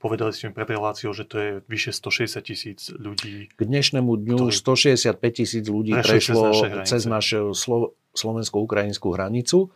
Povedali 0.00 0.32
ste 0.32 0.48
mi 0.48 0.56
pred 0.56 0.72
reláciou, 0.72 1.12
že 1.12 1.28
to 1.28 1.36
je 1.36 1.50
vyše 1.68 1.92
160 1.92 2.40
tisíc 2.40 2.88
ľudí. 2.88 3.52
K 3.52 3.60
dnešnému 3.60 4.08
dňu 4.08 4.48
165 4.48 5.20
tisíc 5.36 5.64
ľudí 5.68 5.92
prešlo 5.92 6.56
cez 6.88 7.04
našu 7.04 7.52
Slo- 7.52 7.92
slovensko-ukrajinskú 8.16 9.12
hranicu 9.12 9.68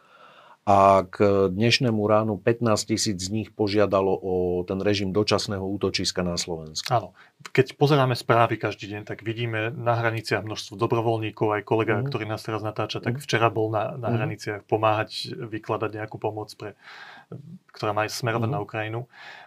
a 0.68 1.00
k 1.09 1.48
dnešnému 1.48 1.96
ránu 2.04 2.37
15 2.37 2.92
tisíc 2.92 3.16
z 3.16 3.33
nich 3.33 3.48
požiadalo 3.57 4.12
o 4.12 4.35
ten 4.68 4.76
režim 4.85 5.16
dočasného 5.16 5.64
útočiska 5.64 6.20
na 6.20 6.37
Slovensku. 6.37 6.85
Áno. 6.92 7.16
Keď 7.57 7.81
pozeráme 7.81 8.12
správy 8.12 8.61
každý 8.61 8.92
deň, 8.92 9.09
tak 9.09 9.24
vidíme 9.24 9.72
na 9.72 9.96
hraniciach 9.96 10.44
množstvo 10.44 10.76
dobrovoľníkov, 10.76 11.57
aj 11.57 11.62
kolega, 11.64 11.96
mm. 11.96 12.12
ktorý 12.12 12.28
nás 12.28 12.44
teraz 12.44 12.61
natáča, 12.61 13.00
tak 13.00 13.16
mhm. 13.16 13.24
včera 13.24 13.48
bol 13.48 13.72
na, 13.72 13.96
na 13.96 14.12
mm. 14.12 14.16
hraniciach 14.20 14.61
pomáhať 14.68 15.33
vykladať 15.40 16.04
nejakú 16.04 16.20
pomoc, 16.20 16.52
pre, 16.52 16.76
ktorá 17.72 17.96
má 17.96 18.04
smerovať 18.04 18.48
mm. 18.52 18.54
na 18.54 18.61
Ukrajinu. 18.61 19.00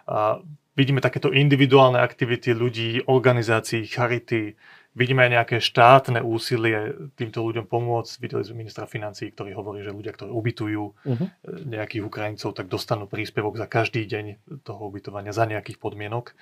A 0.09 0.41
vidíme 0.73 1.05
takéto 1.05 1.29
individuálne 1.29 2.01
aktivity 2.01 2.57
ľudí, 2.57 3.05
organizácií, 3.05 3.85
charity, 3.85 4.57
Vidíme 4.91 5.23
aj 5.23 5.31
nejaké 5.31 5.57
štátne 5.63 6.19
úsilie 6.19 6.91
týmto 7.15 7.39
ľuďom 7.47 7.63
pomôcť. 7.63 8.11
Videli 8.19 8.43
sme 8.43 8.67
ministra 8.67 8.83
financí, 8.83 9.31
ktorý 9.31 9.55
hovorí, 9.55 9.87
že 9.87 9.95
ľudia, 9.95 10.11
ktorí 10.11 10.27
ubytujú 10.27 10.83
uh-huh. 10.83 11.27
nejakých 11.63 12.03
Ukrajincov, 12.03 12.51
tak 12.51 12.67
dostanú 12.67 13.07
príspevok 13.07 13.55
za 13.55 13.71
každý 13.71 14.03
deň 14.03 14.59
toho 14.67 14.91
ubytovania 14.91 15.31
za 15.31 15.47
nejakých 15.47 15.79
podmienok. 15.79 16.31
E, 16.31 16.33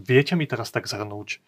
viete 0.00 0.32
mi 0.40 0.48
teraz 0.48 0.72
tak 0.72 0.88
zhrnúť 0.88 1.28
e, 1.36 1.38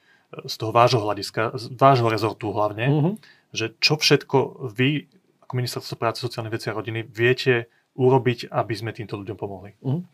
z 0.44 0.54
toho 0.60 0.68
vášho 0.68 1.00
hľadiska, 1.00 1.56
z 1.56 1.64
vášho 1.80 2.12
rezortu 2.12 2.52
hlavne, 2.52 2.86
uh-huh. 2.92 3.14
že 3.56 3.72
čo 3.80 3.96
všetko 3.96 4.68
vy 4.68 5.08
ako 5.48 5.52
ministerstvo 5.56 5.96
práce, 5.96 6.20
sociálnych 6.20 6.60
vecí 6.60 6.68
a 6.68 6.76
rodiny 6.76 7.08
viete 7.08 7.72
urobiť, 7.96 8.52
aby 8.52 8.74
sme 8.76 8.92
týmto 8.92 9.16
ľuďom 9.16 9.36
pomohli? 9.40 9.80
Uh-huh. 9.80 10.04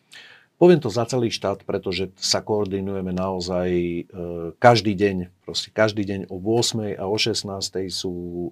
Poviem 0.60 0.76
to 0.76 0.92
za 0.92 1.08
celý 1.08 1.32
štát, 1.32 1.64
pretože 1.64 2.12
sa 2.20 2.44
koordinujeme 2.44 3.16
naozaj 3.16 3.68
e, 3.72 4.00
každý 4.60 4.92
deň. 4.92 5.32
Proste 5.40 5.72
každý 5.72 6.04
deň 6.04 6.28
o 6.28 6.36
8. 6.36 7.00
a 7.00 7.08
o 7.08 7.16
16. 7.16 7.48
sú 7.88 8.12
e, 8.12 8.48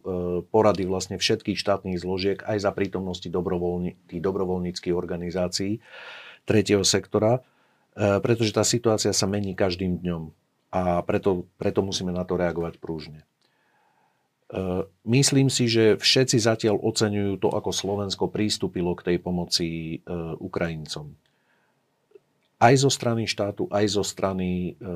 porady 0.48 0.88
vlastne 0.88 1.20
všetkých 1.20 1.60
štátnych 1.60 2.00
zložiek 2.00 2.40
aj 2.48 2.64
za 2.64 2.72
prítomnosti 2.72 3.28
dobrovoľní, 3.28 4.08
tých 4.08 4.24
dobrovoľníckých 4.24 4.96
organizácií 4.96 5.84
tretieho 6.48 6.80
sektora, 6.80 7.44
e, 7.44 8.16
pretože 8.24 8.56
tá 8.56 8.64
situácia 8.64 9.12
sa 9.12 9.28
mení 9.28 9.52
každým 9.52 10.00
dňom 10.00 10.32
a 10.72 11.04
preto, 11.04 11.44
preto 11.60 11.84
musíme 11.84 12.08
na 12.08 12.24
to 12.24 12.40
reagovať 12.40 12.80
prúžne. 12.80 13.24
Myslím 15.04 15.52
si, 15.52 15.68
že 15.68 16.00
všetci 16.00 16.40
zatiaľ 16.40 16.80
oceňujú 16.80 17.36
to, 17.36 17.52
ako 17.52 17.68
Slovensko 17.68 18.32
prístupilo 18.32 18.96
k 18.96 19.12
tej 19.12 19.16
pomoci 19.20 20.00
Ukrajincom 20.40 21.12
aj 22.58 22.74
zo 22.74 22.90
strany 22.90 23.30
štátu, 23.30 23.70
aj 23.70 23.86
zo 23.86 24.02
strany 24.02 24.74
e, 24.74 24.90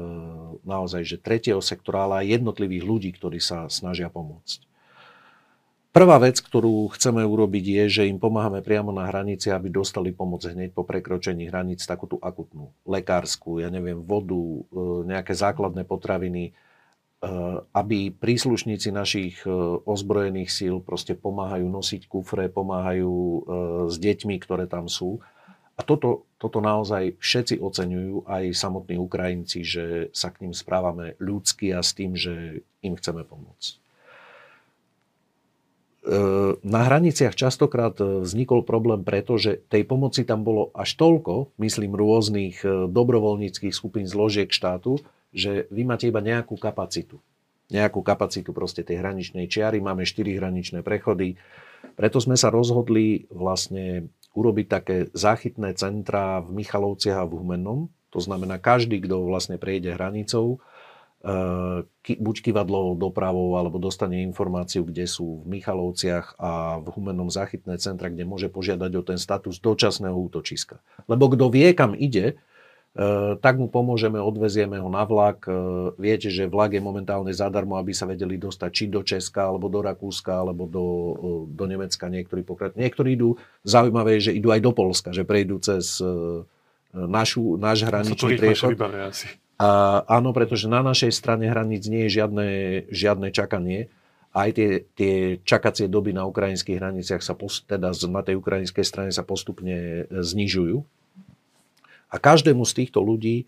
naozaj, 0.67 1.07
že 1.07 1.23
tretieho 1.23 1.63
sektora, 1.63 2.11
ale 2.11 2.27
aj 2.27 2.43
jednotlivých 2.43 2.85
ľudí, 2.85 3.11
ktorí 3.15 3.39
sa 3.39 3.71
snažia 3.71 4.11
pomôcť. 4.11 4.67
Prvá 5.93 6.17
vec, 6.17 6.41
ktorú 6.41 6.89
chceme 6.97 7.21
urobiť, 7.21 7.65
je, 7.69 7.85
že 8.01 8.03
im 8.09 8.17
pomáhame 8.17 8.65
priamo 8.65 8.97
na 8.97 9.13
hranici, 9.13 9.53
aby 9.53 9.69
dostali 9.69 10.09
pomoc 10.09 10.41
hneď 10.41 10.73
po 10.73 10.89
prekročení 10.89 11.53
hraníc, 11.53 11.85
takúto 11.85 12.17
akutnú, 12.17 12.73
lekárskú, 12.89 13.61
ja 13.61 13.69
neviem, 13.69 14.01
vodu, 14.01 14.35
e, 14.35 14.61
nejaké 15.05 15.37
základné 15.37 15.85
potraviny, 15.85 16.49
e, 16.49 16.53
aby 17.77 18.09
príslušníci 18.09 18.89
našich 18.89 19.45
e, 19.45 19.53
ozbrojených 19.85 20.49
síl 20.49 20.81
proste 20.81 21.13
pomáhajú 21.13 21.69
nosiť 21.69 22.09
kufre, 22.09 22.49
pomáhajú 22.49 23.15
s 23.93 23.95
deťmi, 24.01 24.35
ktoré 24.41 24.65
tam 24.65 24.89
sú 24.89 25.21
a 25.73 25.81
toto, 25.81 26.29
toto 26.37 26.61
naozaj 26.61 27.17
všetci 27.17 27.57
oceňujú, 27.57 28.29
aj 28.29 28.53
samotní 28.53 29.01
Ukrajinci, 29.01 29.65
že 29.65 30.13
sa 30.13 30.29
k 30.29 30.45
ním 30.45 30.53
správame 30.53 31.17
ľudsky 31.17 31.73
a 31.73 31.81
s 31.81 31.97
tým, 31.97 32.13
že 32.13 32.61
im 32.85 32.93
chceme 32.93 33.25
pomôcť. 33.25 33.73
E, 33.73 33.77
na 36.61 36.81
hraniciach 36.85 37.33
častokrát 37.33 37.97
vznikol 37.97 38.69
problém, 38.69 39.01
pretože 39.01 39.65
tej 39.73 39.89
pomoci 39.89 40.29
tam 40.29 40.45
bolo 40.45 40.69
až 40.77 40.93
toľko, 41.01 41.57
myslím, 41.57 41.97
rôznych 41.97 42.61
e, 42.61 42.93
dobrovoľníckých 42.93 43.73
skupín 43.73 44.05
zložiek 44.05 44.53
štátu, 44.53 45.01
že 45.33 45.65
vy 45.73 45.89
máte 45.89 46.13
iba 46.13 46.21
nejakú 46.21 46.61
kapacitu. 46.61 47.17
Nejakú 47.73 48.05
kapacitu 48.05 48.53
proste 48.53 48.85
tej 48.85 49.01
hraničnej 49.01 49.49
čiary, 49.49 49.81
máme 49.81 50.05
4 50.05 50.37
hraničné 50.37 50.85
prechody. 50.85 51.41
Preto 51.97 52.21
sme 52.21 52.37
sa 52.37 52.53
rozhodli 52.53 53.25
vlastne 53.33 54.13
urobiť 54.33 54.67
také 54.69 54.97
záchytné 55.13 55.77
centrá 55.77 56.41
v 56.41 56.65
Michalovciach 56.65 57.25
a 57.25 57.29
v 57.29 57.37
Humennom. 57.37 57.81
To 58.13 58.21
znamená, 58.21 58.61
každý, 58.61 59.01
kto 59.01 59.25
vlastne 59.25 59.57
prejde 59.57 59.93
hranicou, 59.97 60.61
eh, 61.25 61.85
buď 62.17 62.37
kivadlovou 62.45 62.97
dopravou, 62.97 63.57
alebo 63.57 63.81
dostane 63.81 64.21
informáciu, 64.25 64.85
kde 64.85 65.05
sú 65.09 65.45
v 65.45 65.61
Michalovciach 65.61 66.37
a 66.41 66.81
v 66.81 66.89
Humennom 66.93 67.29
záchytné 67.29 67.77
centra, 67.81 68.09
kde 68.09 68.29
môže 68.29 68.49
požiadať 68.53 68.93
o 68.97 69.03
ten 69.05 69.19
status 69.21 69.61
dočasného 69.61 70.17
útočiska. 70.17 70.81
Lebo 71.09 71.33
kto 71.33 71.49
vie, 71.53 71.73
kam 71.73 71.93
ide, 71.97 72.41
tak 73.41 73.57
mu 73.57 73.73
pomôžeme, 73.73 74.21
odvezieme 74.21 74.77
ho 74.77 74.93
na 74.93 75.09
vlak. 75.09 75.49
Eh, 75.49 75.53
viete, 75.97 76.29
že 76.29 76.45
vlak 76.45 76.77
je 76.77 76.83
momentálne 76.85 77.33
zadarmo, 77.33 77.81
aby 77.81 77.97
sa 77.97 78.05
vedeli 78.05 78.37
dostať 78.37 78.69
či 78.69 78.85
do 78.93 79.01
Česka, 79.01 79.49
alebo 79.49 79.73
do 79.73 79.81
Rakúska, 79.81 80.45
alebo 80.45 80.69
do, 80.69 80.87
eh, 80.87 81.17
do 81.57 81.65
Nemecka. 81.65 82.13
Niektorí, 82.13 82.45
pokrat... 82.45 82.77
Niektorí 82.77 83.17
idú, 83.17 83.41
zaujímavé 83.65 84.21
je, 84.21 84.29
že 84.29 84.37
idú 84.37 84.53
aj 84.53 84.61
do 84.61 84.73
Polska, 84.77 85.09
že 85.17 85.25
prejdú 85.25 85.57
cez 85.65 86.05
našu, 86.93 87.57
náš 87.57 87.89
hraničný 87.89 88.37
priechod. 88.37 88.77
A, 89.57 90.03
áno, 90.05 90.37
pretože 90.37 90.69
na 90.69 90.85
našej 90.85 91.09
strane 91.17 91.49
hraníc 91.49 91.89
nie 91.89 92.05
je 92.05 92.21
žiadne, 92.21 92.49
žiadne 92.93 93.33
čakanie. 93.33 93.89
Aj 94.37 94.53
tie, 94.53 94.85
tie 94.93 95.41
čakacie 95.41 95.89
doby 95.89 96.13
na 96.13 96.29
ukrajinských 96.29 96.77
hraniciach 96.77 97.25
sa 97.25 97.33
post, 97.33 97.65
teda 97.65 97.97
na 98.13 98.21
tej 98.21 98.37
ukrajinskej 98.37 98.85
strane 98.85 99.09
sa 99.09 99.25
postupne 99.25 100.05
znižujú 100.13 100.85
a 102.13 102.17
každému 102.21 102.69
z 102.69 102.85
týchto 102.85 103.01
ľudí 103.01 103.37
e, 103.43 103.45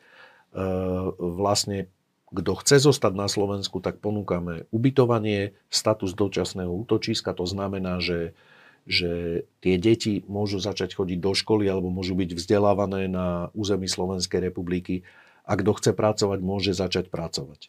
vlastne, 1.21 1.93
kto 2.33 2.57
chce 2.65 2.89
zostať 2.89 3.13
na 3.13 3.29
Slovensku, 3.29 3.85
tak 3.85 4.01
ponúkame 4.01 4.65
ubytovanie, 4.73 5.53
status 5.69 6.17
dočasného 6.17 6.73
útočiska. 6.73 7.37
To 7.37 7.45
znamená, 7.45 8.01
že, 8.01 8.33
že 8.89 9.45
tie 9.61 9.77
deti 9.77 10.25
môžu 10.25 10.65
začať 10.65 10.97
chodiť 10.97 11.21
do 11.21 11.37
školy 11.37 11.69
alebo 11.69 11.93
môžu 11.93 12.17
byť 12.17 12.31
vzdelávané 12.33 13.13
na 13.13 13.53
území 13.53 13.85
Slovenskej 13.85 14.41
republiky. 14.49 15.05
A 15.45 15.61
kto 15.61 15.77
chce 15.77 15.93
pracovať, 15.93 16.41
môže 16.41 16.73
začať 16.73 17.13
pracovať. 17.13 17.69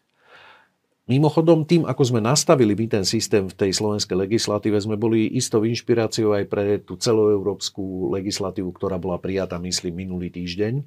Mimochodom, 1.06 1.70
tým, 1.70 1.86
ako 1.86 2.02
sme 2.02 2.18
nastavili 2.18 2.74
my 2.74 2.90
ten 2.90 3.06
systém 3.06 3.46
v 3.46 3.54
tej 3.54 3.78
slovenskej 3.78 4.18
legislatíve, 4.18 4.74
sme 4.82 4.98
boli 4.98 5.30
istou 5.38 5.62
inšpiráciou 5.62 6.34
aj 6.34 6.46
pre 6.50 6.82
tú 6.82 6.98
celoeurópsku 6.98 8.10
legislatívu, 8.10 8.74
ktorá 8.74 8.98
bola 8.98 9.22
prijatá, 9.22 9.62
myslím, 9.62 10.02
minulý 10.02 10.34
týždeň, 10.34 10.82
e, 10.82 10.84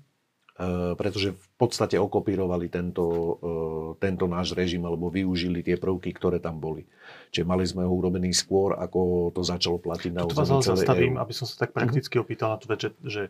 pretože 0.98 1.38
v 1.38 1.46
podstate 1.54 2.02
okopírovali 2.02 2.66
tento, 2.66 3.06
e, 3.06 3.54
tento 4.02 4.26
náš 4.26 4.58
režim 4.58 4.82
alebo 4.82 5.06
využili 5.06 5.62
tie 5.62 5.78
prvky, 5.78 6.10
ktoré 6.10 6.42
tam 6.42 6.58
boli. 6.58 6.82
Čiže 7.30 7.46
mali 7.46 7.62
sme 7.62 7.86
ho 7.86 7.92
urobený 7.94 8.34
skôr, 8.34 8.74
ako 8.74 9.30
to 9.30 9.46
začalo 9.46 9.78
platiť 9.78 10.18
na 10.18 10.26
území 10.26 10.58
celej 10.66 10.82
zastavím, 10.82 11.14
EU. 11.14 11.22
aby 11.22 11.30
som 11.30 11.46
sa 11.46 11.62
tak 11.62 11.70
prakticky 11.70 12.18
opýtal 12.18 12.58
na 12.58 12.58
to, 12.58 12.66
že, 12.74 12.90
že 13.06 13.22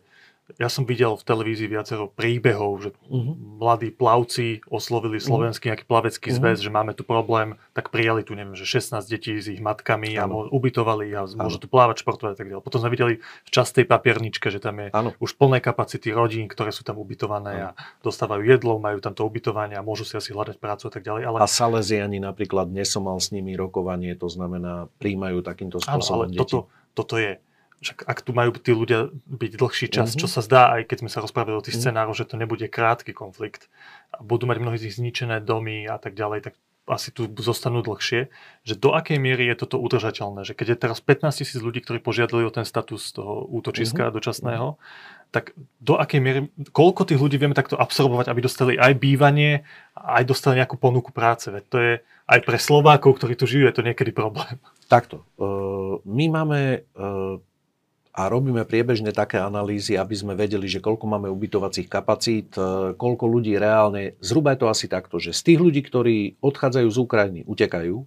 ja 0.57 0.73
som 0.73 0.89
videl 0.89 1.13
v 1.13 1.21
televízii 1.21 1.69
viacero 1.69 2.09
príbehov, 2.09 2.81
že 2.81 2.91
uh-huh. 3.05 3.37
mladí 3.61 3.93
plavci 3.93 4.65
oslovili 4.73 5.21
mhm. 5.21 5.25
slovenský 5.29 5.65
nejaký 5.69 5.85
plavecký 5.85 6.29
uh-huh. 6.33 6.41
zväz, 6.41 6.65
že 6.65 6.73
máme 6.73 6.97
tu 6.97 7.05
problém, 7.05 7.61
tak 7.77 7.93
prijali 7.93 8.25
tu, 8.25 8.33
neviem, 8.33 8.57
že 8.57 8.65
16 8.65 9.05
detí 9.05 9.37
s 9.37 9.53
ich 9.53 9.61
matkami 9.61 10.17
ano. 10.17 10.49
a 10.49 10.55
ubytovali 10.55 11.13
a 11.13 11.29
môžu 11.29 11.61
tu 11.61 11.69
plávať, 11.69 12.01
športovať 12.01 12.33
a 12.33 12.39
tak 12.41 12.49
ďalej. 12.49 12.65
Potom 12.65 12.81
sme 12.81 12.89
videli 12.89 13.15
v 13.21 13.51
častej 13.53 13.85
papierničke, 13.85 14.49
že 14.49 14.57
tam 14.57 14.81
je 14.81 14.89
ano. 14.97 15.13
už 15.21 15.37
plné 15.37 15.61
kapacity 15.61 16.09
rodín, 16.17 16.49
ktoré 16.49 16.73
sú 16.73 16.81
tam 16.81 16.97
ubytované 16.97 17.53
ano. 17.53 17.77
a 17.77 18.01
dostávajú 18.01 18.41
jedlo, 18.49 18.81
majú 18.81 19.05
tam 19.05 19.13
to 19.13 19.29
ubytovanie 19.29 19.77
a 19.77 19.85
môžu 19.85 20.09
si 20.09 20.17
asi 20.17 20.33
hľadať 20.33 20.57
prácu 20.57 20.89
a 20.89 20.93
tak 20.97 21.05
ďalej. 21.05 21.23
Ale... 21.29 21.37
A 21.45 21.47
Salesiani 21.47 22.25
napríklad, 22.25 22.73
dnes 22.73 22.89
som 22.89 23.05
mal 23.05 23.21
s 23.21 23.29
nimi 23.37 23.53
rokovanie, 23.53 24.17
to 24.17 24.33
znamená, 24.33 24.89
príjmajú 24.97 25.45
takýmto 25.45 25.77
spôsobom 25.85 26.25
ano, 26.25 26.25
ale 26.25 26.33
deti. 26.33 26.41
Toto, 26.41 26.59
toto 26.97 27.21
je 27.21 27.37
však 27.79 28.11
ak 28.11 28.19
tu 28.27 28.35
majú 28.35 28.51
tí 28.59 28.75
ľudia 28.75 29.15
byť 29.15 29.53
dlhší 29.55 29.87
čas, 29.87 30.13
uh-huh. 30.13 30.21
čo 30.23 30.27
sa 30.27 30.43
zdá, 30.43 30.75
aj 30.79 30.91
keď 30.91 31.07
sme 31.07 31.11
sa 31.11 31.23
rozprávali 31.23 31.55
o 31.55 31.63
tých 31.63 31.79
uh-huh. 31.79 31.95
scenároch, 31.95 32.19
že 32.19 32.27
to 32.27 32.35
nebude 32.35 32.67
krátky 32.67 33.15
konflikt 33.15 33.71
a 34.11 34.23
budú 34.23 34.51
mať 34.51 34.59
mnohí 34.59 34.79
z 34.79 34.85
nich 34.91 34.97
zničené 34.99 35.39
domy 35.43 35.87
a 35.87 35.97
tak 36.03 36.19
ďalej, 36.19 36.51
tak 36.51 36.55
asi 36.89 37.13
tu 37.13 37.29
zostanú 37.45 37.85
dlhšie, 37.85 38.33
že 38.65 38.75
do 38.75 38.97
akej 38.97 39.21
miery 39.21 39.45
je 39.53 39.61
toto 39.61 39.77
udržateľné, 39.77 40.49
že 40.49 40.57
keď 40.57 40.67
je 40.73 40.79
teraz 40.81 40.99
15 41.05 41.45
tisíc 41.45 41.61
ľudí, 41.61 41.85
ktorí 41.85 42.01
požiadali 42.01 42.49
o 42.49 42.55
ten 42.55 42.65
status 42.65 43.13
toho 43.13 43.45
útočiska 43.45 44.09
uh-huh. 44.09 44.17
dočasného, 44.17 44.81
tak 45.29 45.53
do 45.85 46.01
akej 46.01 46.21
miery, 46.25 46.41
koľko 46.73 47.05
tých 47.05 47.21
ľudí 47.21 47.37
vieme 47.37 47.53
takto 47.53 47.77
absorbovať, 47.77 48.33
aby 48.33 48.41
dostali 48.41 48.73
aj 48.81 48.97
bývanie, 48.97 49.69
aj 49.93 50.25
dostali 50.25 50.57
nejakú 50.57 50.81
ponuku 50.81 51.13
práce. 51.13 51.53
Veď 51.53 51.65
to 51.69 51.77
je 51.77 51.93
aj 52.25 52.41
pre 52.49 52.57
Slovákov, 52.57 53.21
ktorí 53.21 53.37
tu 53.37 53.45
žijú, 53.45 53.69
je 53.69 53.77
to 53.77 53.85
niekedy 53.85 54.09
problém. 54.09 54.57
Takto. 54.89 55.21
My 56.09 56.25
máme 56.33 56.89
a 58.19 58.27
robíme 58.27 58.67
priebežne 58.67 59.15
také 59.15 59.39
analýzy, 59.39 59.95
aby 59.95 60.11
sme 60.19 60.35
vedeli, 60.35 60.67
že 60.67 60.83
koľko 60.83 61.07
máme 61.07 61.31
ubytovacích 61.31 61.87
kapacít, 61.87 62.51
e, 62.59 62.91
koľko 62.99 63.25
ľudí 63.31 63.55
reálne, 63.55 64.19
zhruba 64.19 64.59
je 64.59 64.59
to 64.59 64.67
asi 64.67 64.91
takto, 64.91 65.23
že 65.23 65.31
z 65.31 65.55
tých 65.55 65.61
ľudí, 65.63 65.87
ktorí 65.87 66.17
odchádzajú 66.43 66.89
z 66.91 66.99
Ukrajiny, 66.99 67.41
utekajú, 67.47 67.97
e, 68.03 68.07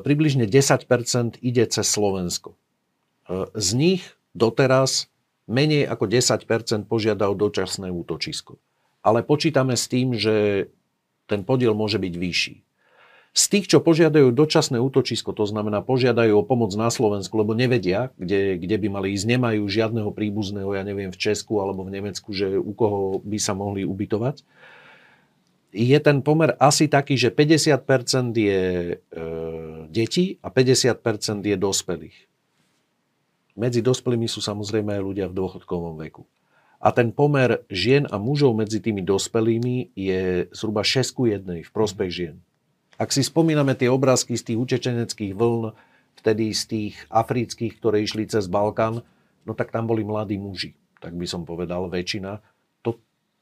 približne 0.00 0.48
10% 0.48 1.36
ide 1.44 1.68
cez 1.68 1.84
Slovensko. 1.84 2.56
E, 2.56 3.52
z 3.52 3.68
nich 3.76 4.02
doteraz 4.32 5.12
menej 5.44 5.84
ako 5.84 6.08
10% 6.08 6.88
požiada 6.88 7.28
o 7.28 7.36
dočasné 7.36 7.92
útočisko. 7.92 8.56
Ale 9.04 9.20
počítame 9.20 9.76
s 9.76 9.84
tým, 9.84 10.16
že 10.16 10.66
ten 11.28 11.44
podiel 11.44 11.76
môže 11.76 12.00
byť 12.00 12.14
vyšší. 12.16 12.54
Z 13.34 13.50
tých, 13.50 13.66
čo 13.66 13.82
požiadajú 13.82 14.30
dočasné 14.30 14.78
útočisko, 14.78 15.34
to 15.34 15.42
znamená 15.42 15.82
požiadajú 15.82 16.38
o 16.38 16.46
pomoc 16.46 16.70
na 16.78 16.86
Slovensku, 16.86 17.34
lebo 17.34 17.50
nevedia, 17.50 18.14
kde, 18.14 18.54
kde 18.62 18.76
by 18.78 18.86
mali 18.94 19.10
ísť, 19.10 19.26
nemajú 19.26 19.66
žiadneho 19.66 20.14
príbuzného, 20.14 20.70
ja 20.70 20.86
neviem, 20.86 21.10
v 21.10 21.18
Česku 21.18 21.58
alebo 21.58 21.82
v 21.82 21.98
Nemecku, 21.98 22.30
že 22.30 22.54
u 22.54 22.70
koho 22.78 23.18
by 23.26 23.38
sa 23.42 23.58
mohli 23.58 23.82
ubytovať. 23.82 24.46
Je 25.74 25.98
ten 25.98 26.22
pomer 26.22 26.54
asi 26.62 26.86
taký, 26.86 27.18
že 27.18 27.34
50% 27.34 28.38
je 28.38 28.62
e, 28.94 28.96
detí 29.90 30.38
a 30.38 30.54
50% 30.54 31.42
je 31.42 31.56
dospelých. 31.58 32.18
Medzi 33.58 33.82
dospelými 33.82 34.30
sú 34.30 34.38
samozrejme 34.38 34.94
aj 34.94 35.02
ľudia 35.02 35.26
v 35.26 35.34
dôchodkovom 35.34 35.98
veku. 36.06 36.22
A 36.78 36.94
ten 36.94 37.10
pomer 37.10 37.66
žien 37.66 38.06
a 38.06 38.14
mužov 38.22 38.54
medzi 38.54 38.78
tými 38.78 39.02
dospelými 39.02 39.90
je 39.98 40.46
zhruba 40.54 40.86
6 40.86 41.10
ku 41.10 41.26
1 41.26 41.66
v 41.66 41.70
prospech 41.74 42.10
žien. 42.14 42.38
Ak 42.94 43.10
si 43.10 43.26
spomíname 43.26 43.74
tie 43.74 43.90
obrázky 43.90 44.38
z 44.38 44.52
tých 44.52 44.58
utečeneckých 44.58 45.34
vln, 45.34 45.74
vtedy 46.14 46.54
z 46.54 46.62
tých 46.64 46.94
afrických, 47.10 47.76
ktoré 47.82 48.06
išli 48.06 48.30
cez 48.30 48.46
Balkán, 48.46 49.02
no 49.44 49.52
tak 49.52 49.74
tam 49.74 49.90
boli 49.90 50.06
mladí 50.06 50.38
muži, 50.38 50.78
tak 51.02 51.18
by 51.18 51.26
som 51.26 51.42
povedal 51.42 51.90
väčšina. 51.90 52.38
To, 52.86 52.96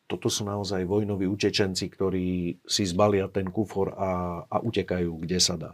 toto 0.09 0.33
sú 0.33 0.49
naozaj 0.49 0.89
vojnoví 0.89 1.29
utečenci, 1.29 1.87
ktorí 1.93 2.59
si 2.65 2.83
zbalia 2.89 3.29
ten 3.29 3.53
kufor 3.53 3.93
a, 3.93 4.43
a 4.49 4.57
utekajú, 4.65 5.21
kde 5.21 5.39
sa 5.39 5.55
dá. 5.61 5.73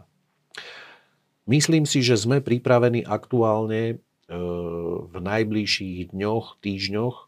Myslím 1.49 1.89
si, 1.89 2.05
že 2.05 2.13
sme 2.13 2.45
pripravení 2.45 3.01
aktuálne 3.01 3.81
e, 3.89 3.95
v 5.09 5.15
najbližších 5.17 6.13
dňoch, 6.13 6.61
týždňoch 6.61 7.15
e, 7.17 7.25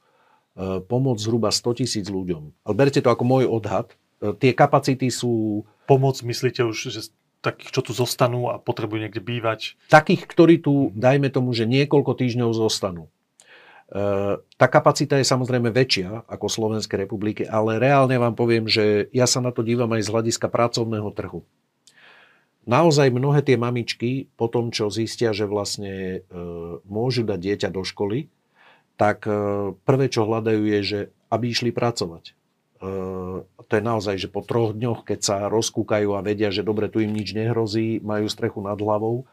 pomôcť 0.85 1.21
zhruba 1.25 1.49
100 1.49 1.81
tisíc 1.81 2.05
ľuďom. 2.05 2.53
Ale 2.61 2.75
berte 2.77 3.01
to 3.01 3.09
ako 3.09 3.25
môj 3.25 3.49
odhad. 3.49 3.97
E, 4.21 4.37
tie 4.37 4.53
kapacity 4.53 5.09
sú 5.09 5.65
pomoc 5.91 6.23
myslíte 6.23 6.63
už, 6.63 6.87
že 6.87 7.11
takých, 7.43 7.75
čo 7.75 7.81
tu 7.83 7.91
zostanú 7.91 8.47
a 8.47 8.55
potrebujú 8.55 9.03
niekde 9.03 9.19
bývať? 9.19 9.75
Takých, 9.91 10.23
ktorí 10.23 10.63
tu, 10.63 10.95
dajme 10.95 11.27
tomu, 11.27 11.51
že 11.51 11.67
niekoľko 11.67 12.15
týždňov 12.15 12.55
zostanú. 12.55 13.11
E, 13.91 14.39
tá 14.39 14.67
kapacita 14.71 15.19
je 15.19 15.27
samozrejme 15.27 15.67
väčšia 15.67 16.31
ako 16.31 16.47
Slovenskej 16.47 17.03
republiky, 17.03 17.43
ale 17.43 17.75
reálne 17.75 18.15
vám 18.15 18.39
poviem, 18.39 18.71
že 18.71 19.11
ja 19.11 19.27
sa 19.27 19.43
na 19.43 19.51
to 19.51 19.67
dívam 19.67 19.91
aj 19.91 20.07
z 20.07 20.11
hľadiska 20.15 20.47
pracovného 20.47 21.11
trhu. 21.11 21.43
Naozaj 22.63 23.11
mnohé 23.11 23.43
tie 23.43 23.57
mamičky, 23.59 24.31
po 24.37 24.47
tom, 24.47 24.71
čo 24.71 24.93
zistia, 24.93 25.35
že 25.35 25.49
vlastne 25.49 26.23
e, 26.23 26.39
môžu 26.87 27.27
dať 27.27 27.39
dieťa 27.41 27.69
do 27.73 27.83
školy, 27.83 28.31
tak 28.95 29.27
e, 29.27 29.33
prvé, 29.83 30.07
čo 30.07 30.23
hľadajú, 30.23 30.61
je, 30.71 30.79
že 30.85 30.99
aby 31.33 31.51
išli 31.51 31.75
pracovať. 31.75 32.37
Ehm, 32.81 33.45
to 33.69 33.73
je 33.77 33.83
naozaj, 33.83 34.15
že 34.17 34.27
po 34.27 34.41
troch 34.41 34.73
dňoch, 34.73 35.05
keď 35.05 35.19
sa 35.21 35.37
rozkúkajú 35.47 36.17
a 36.17 36.25
vedia, 36.25 36.49
že 36.49 36.65
dobre, 36.65 36.89
tu 36.89 36.97
im 36.99 37.13
nič 37.13 37.37
nehrozí, 37.37 38.01
majú 38.01 38.25
strechu 38.25 38.59
nad 38.65 38.77
hlavou. 38.81 39.29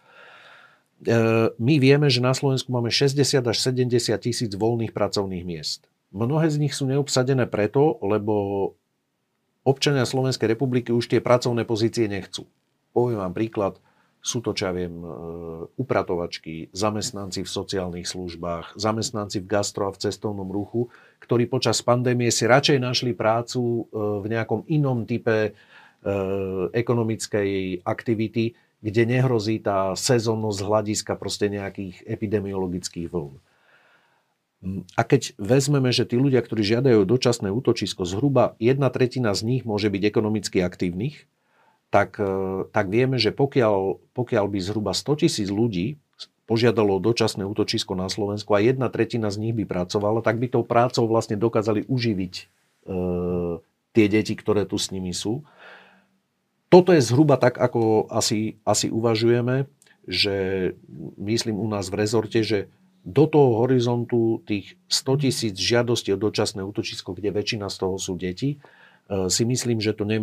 Ehm, 1.09 1.57
my 1.57 1.75
vieme, 1.81 2.13
že 2.13 2.21
na 2.21 2.37
Slovensku 2.37 2.69
máme 2.69 2.93
60 2.93 3.41
až 3.41 3.57
70 3.65 4.21
tisíc 4.21 4.53
voľných 4.53 4.93
pracovných 4.93 5.45
miest. 5.49 5.89
Mnohé 6.13 6.49
z 6.53 6.61
nich 6.61 6.77
sú 6.77 6.89
neobsadené 6.89 7.49
preto, 7.49 7.97
lebo 8.05 8.73
občania 9.65 10.09
Slovenskej 10.09 10.57
republiky 10.57 10.93
už 10.93 11.09
tie 11.09 11.21
pracovné 11.21 11.69
pozície 11.69 12.09
nechcú. 12.09 12.49
Poviem 12.97 13.21
vám 13.21 13.37
príklad. 13.37 13.77
Sú 14.19 14.43
to, 14.43 14.51
čo 14.51 14.67
ja 14.69 14.73
viem, 14.75 14.99
e, 14.99 15.09
upratovačky, 15.79 16.75
zamestnanci 16.75 17.47
v 17.47 17.51
sociálnych 17.51 18.07
službách, 18.07 18.75
zamestnanci 18.75 19.39
v 19.41 19.47
gastro 19.47 19.87
a 19.89 19.95
v 19.95 20.01
cestovnom 20.03 20.51
ruchu, 20.51 20.91
ktorí 21.23 21.47
počas 21.47 21.79
pandémie 21.87 22.29
si 22.35 22.45
radšej 22.45 22.79
našli 22.83 23.13
prácu 23.15 23.61
e, 23.63 23.83
v 23.95 24.27
nejakom 24.27 24.67
inom 24.67 25.07
type 25.07 25.31
e, 25.49 25.51
ekonomickej 26.75 27.83
aktivity, 27.87 28.59
kde 28.83 29.03
nehrozí 29.07 29.63
tá 29.63 29.95
sezónnosť 29.95 30.61
hľadiska 30.67 31.13
proste 31.15 31.51
nejakých 31.51 32.03
epidemiologických 32.07 33.11
vln. 33.11 33.39
A 34.99 35.07
keď 35.07 35.39
vezmeme, 35.39 35.95
že 35.95 36.03
tí 36.03 36.19
ľudia, 36.19 36.43
ktorí 36.43 36.67
žiadajú 36.67 37.07
dočasné 37.07 37.47
útočisko, 37.55 38.03
zhruba 38.03 38.59
jedna 38.59 38.91
tretina 38.91 39.31
z 39.31 39.47
nich 39.47 39.63
môže 39.63 39.87
byť 39.87 40.03
ekonomicky 40.03 40.59
aktívnych, 40.67 41.31
tak, 41.89 42.21
e, 42.21 42.65
tak 42.69 42.93
vieme, 42.93 43.17
že 43.17 43.33
pokiaľ, 43.33 44.13
pokiaľ 44.13 44.45
by 44.49 44.59
zhruba 44.61 44.93
100 44.93 45.25
tisíc 45.25 45.49
ľudí 45.49 45.97
požiadalo 46.49 46.97
dočasné 46.97 47.45
útočisko 47.45 47.93
na 47.93 48.09
Slovensku 48.09 48.57
a 48.57 48.65
jedna 48.65 48.89
tretina 48.89 49.29
z 49.29 49.37
nich 49.37 49.55
by 49.57 49.69
pracovala, 49.69 50.25
tak 50.25 50.41
by 50.41 50.49
tou 50.49 50.65
prácou 50.65 51.05
vlastne 51.05 51.37
dokázali 51.37 51.85
uživiť 51.89 52.35
e, 52.37 52.45
tie 53.93 54.07
deti, 54.09 54.33
ktoré 54.33 54.65
tu 54.65 54.81
s 54.81 54.89
nimi 54.89 55.13
sú. 55.13 55.45
Toto 56.69 56.93
je 56.93 57.01
zhruba 57.01 57.41
tak, 57.41 57.57
ako 57.57 58.09
asi, 58.13 58.61
asi 58.65 58.93
uvažujeme, 58.93 59.69
že 60.09 60.37
myslím 61.17 61.57
u 61.57 61.69
nás 61.69 61.89
v 61.89 62.01
rezorte, 62.01 62.41
že 62.45 62.73
do 63.09 63.25
toho 63.25 63.65
horizontu 63.65 64.45
tých 64.45 64.77
100 64.89 65.25
tisíc 65.25 65.55
žiadostí 65.57 66.13
o 66.13 66.21
dočasné 66.21 66.61
útočisko, 66.61 67.17
kde 67.17 67.33
väčšina 67.33 67.73
z 67.73 67.77
toho 67.77 67.97
sú 67.97 68.21
deti, 68.21 68.61
si 69.09 69.43
myslím, 69.49 69.81
že 69.81 69.97
to 69.97 70.05
ne, 70.05 70.21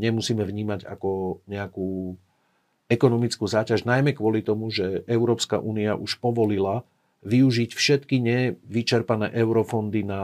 nemusíme 0.00 0.40
vnímať 0.40 0.88
ako 0.88 1.44
nejakú 1.44 2.16
ekonomickú 2.88 3.44
záťaž, 3.48 3.88
najmä 3.88 4.12
kvôli 4.12 4.44
tomu, 4.44 4.68
že 4.68 5.04
Európska 5.08 5.56
únia 5.56 5.96
už 5.96 6.20
povolila 6.20 6.84
využiť 7.24 7.70
všetky 7.72 8.20
nevyčerpané 8.20 9.32
eurofondy 9.32 10.04
na, 10.04 10.22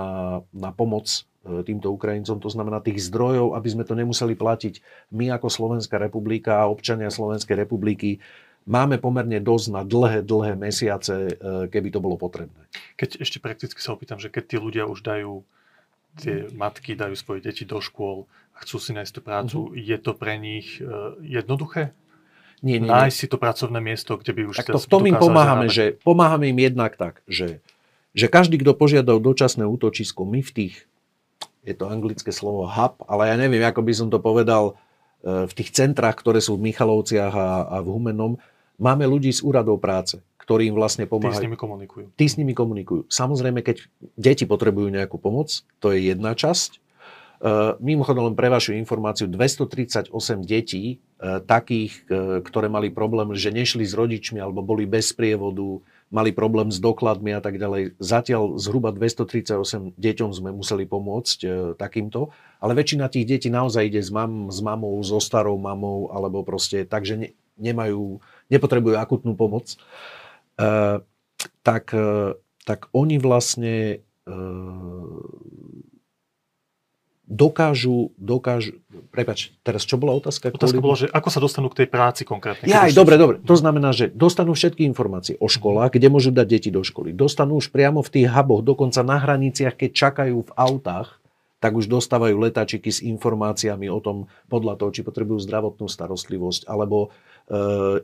na 0.52 0.70
pomoc 0.70 1.08
eh, 1.08 1.64
týmto 1.64 1.88
Ukrajincom, 1.88 2.38
to 2.38 2.52
znamená 2.52 2.84
tých 2.84 3.00
zdrojov, 3.08 3.56
aby 3.56 3.68
sme 3.72 3.84
to 3.88 3.96
nemuseli 3.96 4.36
platiť 4.36 5.08
my 5.16 5.32
ako 5.32 5.48
Slovenská 5.48 5.96
republika 5.96 6.60
a 6.60 6.68
občania 6.68 7.08
Slovenskej 7.08 7.56
republiky, 7.56 8.20
máme 8.68 9.00
pomerne 9.00 9.40
dosť 9.40 9.66
na 9.72 9.82
dlhé, 9.82 10.20
dlhé 10.20 10.60
mesiace, 10.60 11.32
eh, 11.32 11.66
keby 11.72 11.88
to 11.88 12.04
bolo 12.04 12.20
potrebné. 12.20 12.68
Keď 13.00 13.24
ešte 13.24 13.40
prakticky 13.40 13.80
sa 13.80 13.96
opýtam, 13.96 14.20
že 14.20 14.28
keď 14.28 14.44
tí 14.44 14.56
ľudia 14.60 14.84
už 14.84 15.00
dajú 15.00 15.40
tie 16.18 16.50
matky 16.50 16.98
dajú 16.98 17.14
svoje 17.14 17.44
deti 17.44 17.62
do 17.62 17.78
škôl 17.78 18.26
a 18.56 18.66
chcú 18.66 18.82
si 18.82 18.90
nájsť 18.96 19.12
tú 19.14 19.20
prácu, 19.22 19.58
uh-huh. 19.70 19.78
je 19.78 19.98
to 20.00 20.12
pre 20.18 20.34
nich 20.40 20.82
uh, 20.82 21.14
jednoduché? 21.22 21.94
Nie, 22.60 22.76
nie, 22.76 22.92
nájsť 22.92 23.16
nie. 23.16 23.20
si 23.24 23.26
to 23.30 23.40
pracovné 23.40 23.80
miesto, 23.80 24.20
kde 24.20 24.32
by 24.36 24.42
už... 24.52 24.56
Tak 24.60 24.76
to 24.76 24.80
v 24.80 24.90
tom 24.90 25.04
im 25.08 25.16
pomáhame, 25.16 25.72
že 25.72 25.96
pomáhame 26.04 26.52
im 26.52 26.60
jednak 26.60 26.92
tak, 27.00 27.24
že, 27.24 27.64
že 28.12 28.28
každý, 28.28 28.60
kto 28.60 28.76
požiadal 28.76 29.16
dočasné 29.16 29.64
útočisko, 29.64 30.28
my 30.28 30.44
v 30.44 30.50
tých, 30.52 30.74
je 31.64 31.72
to 31.72 31.88
anglické 31.88 32.28
slovo 32.28 32.68
hub, 32.68 33.00
ale 33.08 33.32
ja 33.32 33.36
neviem, 33.40 33.64
ako 33.64 33.80
by 33.80 33.92
som 33.96 34.08
to 34.12 34.20
povedal, 34.20 34.76
e, 35.24 35.48
v 35.48 35.52
tých 35.56 35.72
centrách, 35.72 36.20
ktoré 36.20 36.44
sú 36.44 36.60
v 36.60 36.68
Michalovciach 36.68 37.32
a, 37.32 37.48
a 37.64 37.76
v 37.80 37.88
Humennom, 37.96 38.36
máme 38.80 39.04
ľudí 39.04 39.30
z 39.30 39.44
úradov 39.44 39.78
práce 39.78 40.18
ktorí 40.50 40.66
im 40.66 40.74
vlastne 40.74 41.06
pomáhajú. 41.06 41.38
Tí 41.38 41.38
s 41.38 41.46
nimi 41.46 41.54
komunikujú. 41.54 42.04
Tí 42.18 42.26
s 42.26 42.34
nimi 42.34 42.58
komunikujú. 42.58 43.06
Samozrejme, 43.06 43.62
keď 43.62 43.86
deti 44.18 44.50
potrebujú 44.50 44.90
nejakú 44.90 45.14
pomoc, 45.22 45.62
to 45.78 45.94
je 45.94 46.10
jedna 46.10 46.34
časť. 46.34 46.82
Uh, 47.40 47.78
mimochodom, 47.78 48.28
len 48.28 48.36
pre 48.36 48.50
vašu 48.50 48.74
informáciu, 48.74 49.30
238 49.30 50.10
detí, 50.42 50.98
uh, 51.22 51.38
takých, 51.38 52.02
uh, 52.10 52.42
ktoré 52.42 52.66
mali 52.66 52.90
problém, 52.90 53.30
že 53.32 53.54
nešli 53.54 53.86
s 53.86 53.94
rodičmi 53.94 54.42
alebo 54.42 54.60
boli 54.60 54.90
bez 54.90 55.14
prievodu, 55.14 55.80
mali 56.10 56.34
problém 56.34 56.68
s 56.68 56.82
dokladmi 56.82 57.32
a 57.32 57.40
tak 57.40 57.56
ďalej. 57.56 57.96
Zatiaľ 58.02 58.58
zhruba 58.58 58.90
238 58.92 59.96
deťom 59.96 60.30
sme 60.34 60.50
museli 60.50 60.84
pomôcť 60.84 61.38
takýmto, 61.78 62.34
ale 62.58 62.74
väčšina 62.74 63.06
tých 63.08 63.24
detí 63.24 63.48
naozaj 63.48 63.86
ide 63.86 64.02
s, 64.02 64.10
mam, 64.10 64.50
s 64.50 64.60
mamou, 64.60 64.98
so 65.00 65.22
starou 65.22 65.56
mamou, 65.56 66.10
alebo 66.12 66.42
proste 66.42 66.84
tak, 66.84 67.06
že 67.06 67.14
ne, 67.16 67.28
nemajú, 67.60 68.18
nepotrebujú 68.48 68.96
akutnú 68.96 69.36
pomoc. 69.36 69.76
Eh, 70.60 70.98
tak, 71.62 71.84
eh, 71.92 72.34
tak 72.64 72.88
oni 72.92 73.16
vlastne 73.16 74.00
eh, 74.00 75.20
dokážu, 77.30 78.10
dokážu, 78.18 78.82
prepač, 79.14 79.54
teraz 79.62 79.86
čo 79.86 79.94
bola 79.96 80.18
otázka? 80.18 80.50
Otázka 80.50 80.82
bola, 80.82 80.98
že 80.98 81.06
ako 81.08 81.28
sa 81.30 81.38
dostanú 81.38 81.70
k 81.70 81.86
tej 81.86 81.88
práci 81.88 82.26
konkrétne? 82.26 82.66
Ja, 82.66 82.90
aj, 82.90 82.92
dobre, 82.92 83.14
dobre. 83.14 83.38
To 83.46 83.54
znamená, 83.54 83.94
že 83.94 84.10
dostanú 84.10 84.58
všetky 84.58 84.82
informácie 84.82 85.38
o 85.38 85.46
školách, 85.46 85.94
kde 85.94 86.10
môžu 86.10 86.34
dať 86.34 86.46
deti 86.50 86.70
do 86.74 86.82
školy. 86.82 87.14
Dostanú 87.14 87.62
už 87.62 87.70
priamo 87.70 88.02
v 88.02 88.10
tých 88.10 88.28
huboch, 88.28 88.66
dokonca 88.66 89.06
na 89.06 89.22
hraniciach, 89.22 89.78
keď 89.78 89.90
čakajú 89.94 90.42
v 90.42 90.50
autách, 90.58 91.22
tak 91.60 91.76
už 91.76 91.92
dostávajú 91.92 92.40
letáčiky 92.40 92.88
s 92.88 93.04
informáciami 93.04 93.86
o 93.92 94.00
tom, 94.00 94.26
podľa 94.48 94.80
toho, 94.80 94.90
či 94.90 95.04
potrebujú 95.04 95.38
zdravotnú 95.44 95.86
starostlivosť, 95.92 96.64
alebo 96.66 96.98
e, 97.06 97.08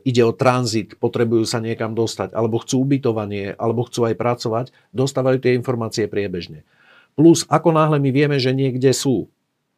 ide 0.03 0.23
o 0.27 0.35
tranzit, 0.35 0.99
potrebujú 0.99 1.47
sa 1.47 1.63
niekam 1.63 1.95
dostať, 1.95 2.35
alebo 2.35 2.59
chcú 2.59 2.83
ubytovanie, 2.83 3.55
alebo 3.55 3.87
chcú 3.87 4.03
aj 4.11 4.19
pracovať, 4.19 4.65
dostávajú 4.91 5.39
tie 5.39 5.55
informácie 5.55 6.03
priebežne. 6.11 6.67
Plus, 7.17 7.49
ako 7.49 7.73
náhle 7.73 7.97
my 7.97 8.13
vieme, 8.13 8.37
že 8.37 8.53
niekde 8.53 8.93
sú, 8.93 9.25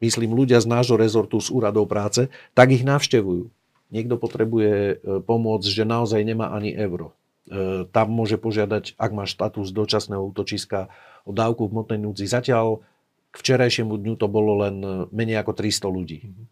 myslím 0.04 0.36
ľudia 0.36 0.60
z 0.60 0.68
nášho 0.68 1.00
rezortu, 1.00 1.40
z 1.40 1.48
úradov 1.56 1.88
práce, 1.88 2.28
tak 2.52 2.76
ich 2.76 2.84
navštevujú. 2.84 3.48
Niekto 3.90 4.20
potrebuje 4.20 4.74
e, 4.76 4.94
pomôcť, 5.24 5.68
že 5.72 5.88
naozaj 5.88 6.20
nemá 6.22 6.52
ani 6.52 6.76
euro. 6.76 7.16
E, 7.48 7.88
tam 7.90 8.12
môže 8.12 8.36
požiadať, 8.36 9.00
ak 9.00 9.12
má 9.16 9.24
štatus 9.24 9.72
dočasného 9.72 10.20
útočiska, 10.20 10.92
o 11.24 11.32
dávku 11.32 11.72
v 11.72 11.80
motnej 11.80 12.00
núdzi. 12.04 12.28
Zatiaľ 12.28 12.84
k 13.32 13.36
včerajšiemu 13.40 13.96
dňu 13.96 14.14
to 14.20 14.28
bolo 14.28 14.60
len 14.62 14.76
e, 14.84 14.90
menej 15.10 15.40
ako 15.40 15.56
300 15.56 15.90
ľudí. 15.90 16.20
Mhm. 16.28 16.44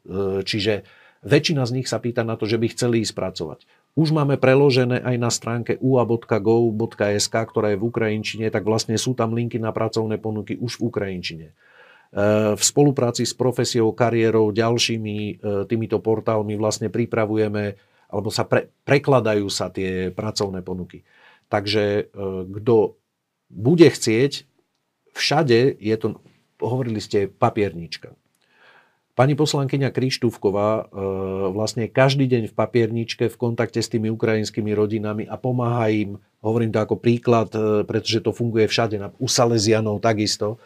Čiže 0.47 0.73
väčšina 1.27 1.67
z 1.67 1.75
nich 1.75 1.87
sa 1.91 1.99
pýta 1.99 2.23
na 2.23 2.39
to, 2.39 2.47
že 2.47 2.55
by 2.55 2.71
chceli 2.71 3.03
ísť 3.03 3.13
pracovať 3.13 3.59
už 3.97 4.13
máme 4.13 4.37
preložené 4.37 5.01
aj 5.01 5.15
na 5.17 5.33
stránke 5.33 5.81
ua.gov.sk, 5.81 7.33
ktorá 7.33 7.73
je 7.73 7.81
v 7.81 7.87
Ukrajinčine, 7.89 8.53
tak 8.53 8.61
vlastne 8.61 8.93
sú 8.93 9.17
tam 9.17 9.33
linky 9.33 9.57
na 9.57 9.73
pracovné 9.73 10.21
ponuky 10.21 10.53
už 10.53 10.77
v 10.77 10.93
Ukrajinčine. 10.93 11.47
E, 11.49 11.53
v 12.53 12.61
spolupráci 12.61 13.25
s 13.25 13.33
profesiou, 13.33 13.89
kariérou, 13.97 14.53
ďalšími 14.53 15.17
e, 15.17 15.33
týmito 15.65 15.97
portálmi 15.97 16.53
vlastne 16.53 16.93
pripravujeme, 16.93 17.73
alebo 18.13 18.29
sa 18.29 18.45
pre, 18.45 18.69
prekladajú 18.85 19.49
sa 19.49 19.73
tie 19.73 20.13
pracovné 20.13 20.61
ponuky. 20.61 21.01
Takže 21.49 21.83
e, 21.89 22.01
kto 22.53 23.01
bude 23.49 23.89
chcieť, 23.89 24.45
všade 25.17 25.73
je 25.73 25.95
to, 25.97 26.21
hovorili 26.61 27.01
ste, 27.01 27.25
papiernička. 27.25 28.13
Pani 29.17 29.33
poslankyňa 29.33 29.89
Krištúvková 29.89 30.69
e, 30.77 30.81
vlastne 31.49 31.89
každý 31.89 32.29
deň 32.29 32.53
v 32.53 32.57
papierničke 32.57 33.33
v 33.33 33.39
kontakte 33.41 33.81
s 33.81 33.89
tými 33.89 34.13
ukrajinskými 34.13 34.69
rodinami 34.77 35.25
a 35.25 35.41
pomáha 35.41 35.89
im, 35.89 36.21
hovorím 36.45 36.69
to 36.69 36.77
ako 36.77 37.01
príklad, 37.01 37.49
e, 37.49 37.81
pretože 37.81 38.21
to 38.21 38.29
funguje 38.29 38.69
všade, 38.69 39.01
u 39.17 39.25
Salesianov 39.25 40.05
takisto, 40.05 40.61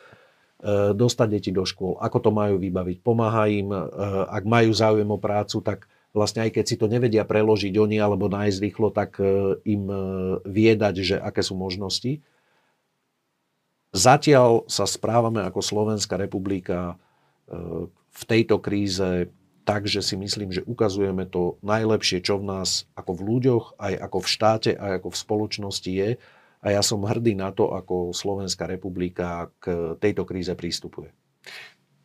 e, 0.59 0.91
dostať 0.91 1.27
deti 1.31 1.55
do 1.55 1.63
škôl, 1.63 1.95
ako 2.03 2.17
to 2.27 2.31
majú 2.35 2.59
vybaviť. 2.59 2.99
Pomáha 2.99 3.47
im, 3.47 3.71
ak 4.27 4.43
majú 4.43 4.75
záujem 4.75 5.07
o 5.07 5.15
prácu, 5.15 5.63
tak 5.63 5.87
vlastne 6.11 6.43
aj 6.43 6.51
keď 6.51 6.65
si 6.67 6.75
to 6.75 6.91
nevedia 6.91 7.23
preložiť 7.23 7.71
oni 7.71 8.03
alebo 8.03 8.27
nájsť 8.27 8.59
rýchlo, 8.67 8.91
tak 8.91 9.15
im 9.63 9.83
viedať, 10.43 10.95
že 10.99 11.15
aké 11.23 11.39
sú 11.39 11.55
možnosti. 11.55 12.19
Zatiaľ 13.95 14.67
sa 14.67 14.83
správame 14.83 15.39
ako 15.39 15.63
Slovenská 15.63 16.19
republika 16.19 16.99
v 18.11 18.23
tejto 18.27 18.59
kríze 18.59 19.31
tak, 19.63 19.85
že 19.87 20.01
si 20.01 20.17
myslím, 20.17 20.51
že 20.51 20.65
ukazujeme 20.65 21.29
to 21.29 21.61
najlepšie, 21.61 22.19
čo 22.25 22.41
v 22.41 22.49
nás 22.49 22.89
ako 22.97 23.11
v 23.15 23.21
ľuďoch, 23.23 23.65
aj 23.77 23.93
ako 24.09 24.17
v 24.19 24.27
štáte, 24.27 24.71
aj 24.75 24.91
ako 25.01 25.07
v 25.13 25.21
spoločnosti 25.21 25.91
je. 25.91 26.09
A 26.61 26.67
ja 26.69 26.81
som 26.85 27.01
hrdý 27.01 27.33
na 27.33 27.49
to, 27.49 27.73
ako 27.73 28.13
Slovenská 28.13 28.69
republika 28.69 29.49
k 29.57 29.97
tejto 29.97 30.29
kríze 30.29 30.53
prístupuje. 30.53 31.09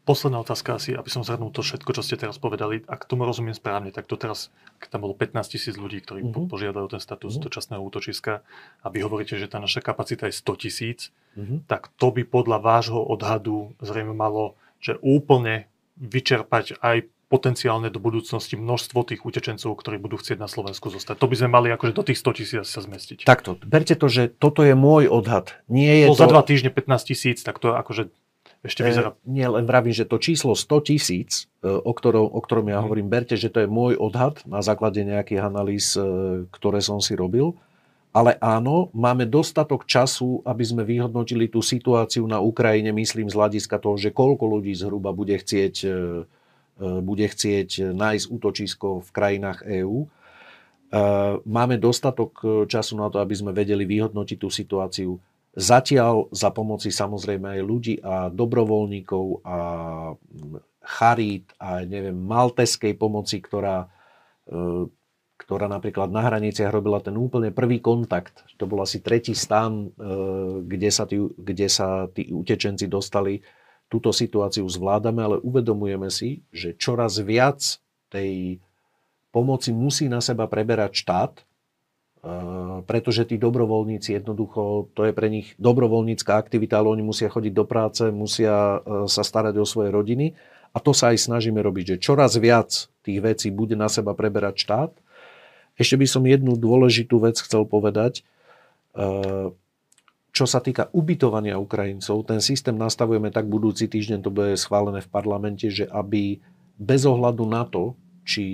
Posledná 0.06 0.38
otázka 0.38 0.78
asi, 0.78 0.94
aby 0.94 1.10
som 1.10 1.26
zhrnul 1.26 1.50
to 1.50 1.66
všetko, 1.66 1.90
čo 1.90 1.98
ste 2.06 2.14
teraz 2.14 2.38
povedali. 2.38 2.78
Ak 2.86 3.10
tomu 3.10 3.26
rozumiem 3.26 3.58
správne, 3.58 3.90
tak 3.90 4.06
to 4.06 4.14
teraz, 4.14 4.54
keď 4.78 4.96
tam 4.96 5.02
bolo 5.02 5.18
15 5.18 5.34
tisíc 5.50 5.74
ľudí, 5.74 5.98
ktorí 5.98 6.22
uh-huh. 6.22 6.46
požiadajú 6.46 6.86
ten 6.94 7.02
status 7.02 7.34
uh-huh. 7.34 7.50
dočasného 7.50 7.82
útočiska 7.82 8.46
a 8.80 8.86
vy 8.86 9.02
hovoríte, 9.02 9.34
že 9.34 9.50
tá 9.50 9.58
naša 9.58 9.82
kapacita 9.82 10.30
je 10.30 10.38
100 10.38 10.62
tisíc, 10.62 11.10
uh-huh. 11.34 11.58
tak 11.66 11.90
to 11.98 12.14
by 12.14 12.22
podľa 12.22 12.62
vášho 12.62 13.02
odhadu 13.02 13.74
zrejme 13.82 14.14
malo, 14.14 14.54
že 14.78 14.94
úplne 15.02 15.66
vyčerpať 15.96 16.80
aj 16.80 17.08
potenciálne 17.26 17.90
do 17.90 17.98
budúcnosti 17.98 18.54
množstvo 18.54 19.02
tých 19.02 19.26
utečencov, 19.26 19.74
ktorí 19.74 19.98
budú 19.98 20.22
chcieť 20.22 20.38
na 20.38 20.46
Slovensku 20.46 20.94
zostať. 20.94 21.18
To 21.18 21.26
by 21.26 21.34
sme 21.34 21.48
mali 21.50 21.68
akože 21.74 21.90
do 21.90 22.06
tých 22.06 22.22
100 22.22 22.38
tisíc 22.38 22.66
sa 22.70 22.80
zmestiť. 22.80 23.26
Takto, 23.26 23.58
berte 23.66 23.98
to, 23.98 24.06
že 24.06 24.30
toto 24.30 24.62
je 24.62 24.78
môj 24.78 25.10
odhad. 25.10 25.58
Nie 25.66 26.06
je 26.06 26.14
to... 26.14 26.22
Za 26.22 26.30
dva 26.30 26.46
týždne 26.46 26.70
15 26.70 27.10
tisíc, 27.10 27.42
tak 27.42 27.58
to 27.58 27.74
akože 27.74 28.14
ešte 28.62 28.82
e, 28.82 28.84
vyzerá... 28.86 29.10
E, 29.10 29.26
nie, 29.26 29.42
len 29.42 29.66
vravím, 29.66 29.90
že 29.90 30.06
to 30.06 30.22
číslo 30.22 30.54
100 30.54 30.86
tisíc, 30.86 31.50
e, 31.66 31.70
o 31.70 31.90
ktorom, 31.90 32.30
o 32.30 32.38
ktorom 32.38 32.70
ja 32.70 32.78
mhm. 32.78 32.84
hovorím, 32.86 33.06
berte, 33.10 33.34
že 33.34 33.50
to 33.50 33.66
je 33.66 33.68
môj 33.68 33.98
odhad 33.98 34.38
na 34.46 34.62
základe 34.62 35.02
nejakých 35.02 35.42
analýz, 35.42 35.98
e, 35.98 36.46
ktoré 36.54 36.78
som 36.78 37.02
si 37.02 37.18
robil. 37.18 37.58
Ale 38.16 38.40
áno, 38.40 38.88
máme 38.96 39.28
dostatok 39.28 39.84
času, 39.84 40.40
aby 40.48 40.64
sme 40.64 40.88
vyhodnotili 40.88 41.52
tú 41.52 41.60
situáciu 41.60 42.24
na 42.24 42.40
Ukrajine, 42.40 42.88
myslím 42.96 43.28
z 43.28 43.36
hľadiska 43.36 43.76
toho, 43.76 44.00
že 44.00 44.08
koľko 44.08 44.56
ľudí 44.56 44.72
zhruba 44.72 45.12
bude 45.12 45.36
chcieť, 45.36 45.74
e, 45.84 45.88
e, 45.92 45.92
bude 47.04 47.28
chcieť 47.28 47.92
nájsť 47.92 48.26
útočisko 48.32 49.04
v 49.04 49.10
krajinách 49.12 49.68
EÚ. 49.68 49.98
E, 50.00 50.08
máme 51.44 51.76
dostatok 51.76 52.64
času 52.64 52.96
na 52.96 53.12
to, 53.12 53.20
aby 53.20 53.36
sme 53.36 53.52
vedeli 53.52 53.84
vyhodnotiť 53.84 54.38
tú 54.40 54.48
situáciu. 54.48 55.20
Zatiaľ 55.52 56.32
za 56.32 56.48
pomoci 56.56 56.88
samozrejme 56.88 57.60
aj 57.60 57.62
ľudí 57.68 57.94
a 58.00 58.32
dobrovoľníkov 58.32 59.44
a 59.44 59.58
charít 60.80 61.52
a 61.60 61.84
neviem, 61.84 62.16
malteskej 62.16 62.96
pomoci, 62.96 63.44
ktorá 63.44 63.92
ktorá 65.36 65.68
napríklad 65.68 66.08
na 66.08 66.24
hraniciach 66.24 66.72
robila 66.72 66.98
ten 67.04 67.14
úplne 67.14 67.52
prvý 67.52 67.78
kontakt. 67.78 68.42
To 68.56 68.64
bol 68.64 68.80
asi 68.80 69.04
tretí 69.04 69.36
stan, 69.36 69.92
e, 69.92 70.08
kde 70.64 70.88
sa 70.88 71.04
tí, 71.04 71.20
kde 71.20 71.68
sa 71.68 72.08
tí 72.08 72.32
utečenci 72.32 72.88
dostali. 72.88 73.44
Túto 73.86 74.10
situáciu 74.10 74.66
zvládame, 74.66 75.22
ale 75.22 75.36
uvedomujeme 75.44 76.10
si, 76.10 76.42
že 76.50 76.74
čoraz 76.74 77.20
viac 77.22 77.62
tej 78.08 78.58
pomoci 79.30 79.70
musí 79.76 80.08
na 80.08 80.24
seba 80.24 80.48
preberať 80.48 81.04
štát, 81.04 81.32
e, 81.36 81.42
pretože 82.88 83.28
tí 83.28 83.36
dobrovoľníci 83.36 84.16
jednoducho, 84.16 84.88
to 84.96 85.04
je 85.04 85.12
pre 85.12 85.28
nich 85.28 85.52
dobrovoľnícká 85.60 86.32
aktivita, 86.32 86.80
ale 86.80 86.96
oni 86.96 87.04
musia 87.04 87.28
chodiť 87.28 87.52
do 87.52 87.68
práce, 87.68 88.08
musia 88.08 88.80
e, 88.80 89.04
sa 89.04 89.20
starať 89.20 89.60
o 89.60 89.68
svoje 89.68 89.92
rodiny 89.92 90.32
a 90.72 90.80
to 90.80 90.96
sa 90.96 91.12
aj 91.12 91.28
snažíme 91.28 91.60
robiť, 91.60 91.96
že 91.96 92.02
čoraz 92.02 92.40
viac 92.40 92.88
tých 93.04 93.20
vecí 93.20 93.48
bude 93.52 93.76
na 93.76 93.92
seba 93.92 94.16
preberať 94.16 94.64
štát 94.64 94.92
ešte 95.76 95.96
by 96.00 96.06
som 96.08 96.24
jednu 96.24 96.56
dôležitú 96.56 97.20
vec 97.20 97.36
chcel 97.40 97.68
povedať. 97.68 98.24
Eh, 98.96 99.52
čo 100.32 100.44
sa 100.44 100.60
týka 100.60 100.92
ubytovania 100.92 101.56
Ukrajincov, 101.56 102.28
ten 102.28 102.44
systém 102.44 102.76
nastavujeme 102.76 103.32
tak 103.32 103.48
budúci 103.48 103.88
týždeň, 103.88 104.18
to 104.20 104.32
bude 104.32 104.52
schválené 104.60 105.00
v 105.00 105.08
parlamente, 105.08 105.68
že 105.72 105.88
aby 105.88 106.40
bez 106.76 107.08
ohľadu 107.08 107.44
na 107.48 107.64
to, 107.68 107.96
či 108.24 108.44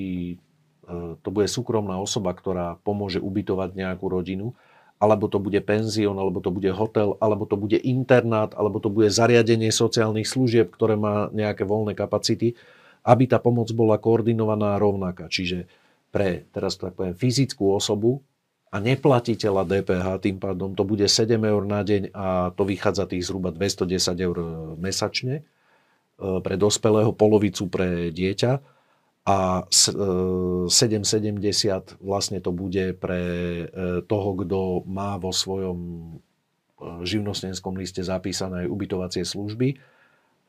eh, 0.86 1.14
to 1.22 1.28
bude 1.30 1.46
súkromná 1.46 1.98
osoba, 1.98 2.34
ktorá 2.34 2.78
pomôže 2.82 3.22
ubytovať 3.22 3.78
nejakú 3.78 4.06
rodinu, 4.10 4.54
alebo 5.02 5.26
to 5.26 5.42
bude 5.42 5.58
penzión, 5.66 6.14
alebo 6.14 6.38
to 6.38 6.54
bude 6.54 6.70
hotel, 6.70 7.18
alebo 7.18 7.42
to 7.42 7.58
bude 7.58 7.74
internát, 7.82 8.54
alebo 8.54 8.78
to 8.78 8.86
bude 8.86 9.10
zariadenie 9.10 9.74
sociálnych 9.74 10.30
služieb, 10.30 10.70
ktoré 10.70 10.94
má 10.94 11.26
nejaké 11.34 11.66
voľné 11.66 11.98
kapacity, 11.98 12.54
aby 13.02 13.26
tá 13.26 13.42
pomoc 13.42 13.66
bola 13.74 13.98
koordinovaná 13.98 14.78
rovnaká. 14.78 15.26
Čiže 15.26 15.66
pre, 16.12 16.44
teraz 16.52 16.76
to 16.76 16.86
tak 16.86 16.94
poviem, 16.94 17.16
fyzickú 17.16 17.72
osobu 17.72 18.20
a 18.72 18.80
neplatiteľa 18.80 19.64
DPH, 19.64 20.06
tým 20.20 20.36
pádom 20.36 20.76
to 20.76 20.84
bude 20.84 21.04
7 21.08 21.28
eur 21.40 21.62
na 21.64 21.80
deň 21.80 22.12
a 22.12 22.52
to 22.52 22.68
vychádza 22.68 23.08
tých 23.08 23.24
zhruba 23.28 23.48
210 23.52 24.16
eur 24.20 24.36
mesačne 24.76 25.40
e, 25.40 25.42
pre 26.16 26.54
dospelého, 26.60 27.12
polovicu 27.16 27.68
pre 27.72 28.12
dieťa 28.12 28.52
a 29.28 29.64
7,70 29.68 30.76
e, 30.76 32.00
vlastne 32.00 32.40
to 32.44 32.52
bude 32.52 32.96
pre 33.00 33.22
e, 33.64 33.64
toho, 34.04 34.30
kto 34.40 34.84
má 34.84 35.16
vo 35.16 35.32
svojom 35.32 35.78
živnostenskom 36.82 37.78
liste 37.78 38.02
zapísané 38.02 38.66
ubytovacie 38.66 39.22
služby 39.22 39.78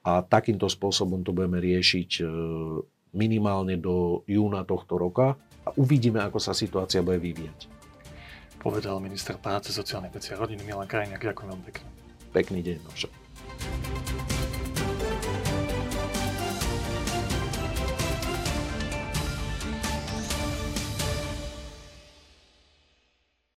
a 0.03 0.25
takýmto 0.25 0.65
spôsobom 0.65 1.21
to 1.21 1.29
budeme 1.29 1.61
riešiť 1.61 2.25
minimálne 3.13 3.77
do 3.77 4.25
júna 4.25 4.65
tohto 4.65 4.97
roka 4.97 5.37
a 5.63 5.69
uvidíme, 5.79 6.19
ako 6.19 6.39
sa 6.39 6.51
situácia 6.51 6.99
bude 7.03 7.19
vyvíjať. 7.19 7.71
Povedal 8.59 8.99
minister 9.03 9.35
práce, 9.35 9.75
sociálnej 9.75 10.11
veci 10.11 10.31
a 10.31 10.39
rodiny 10.39 10.63
Milan 10.63 10.87
Krajniak. 10.87 11.19
Ďakujem 11.19 11.47
veľmi 11.51 11.65
pekne. 11.67 11.87
Pekný 12.31 12.59
deň 12.63 12.77
no 12.79 12.87
na 12.87 12.91
všetko. 12.95 14.32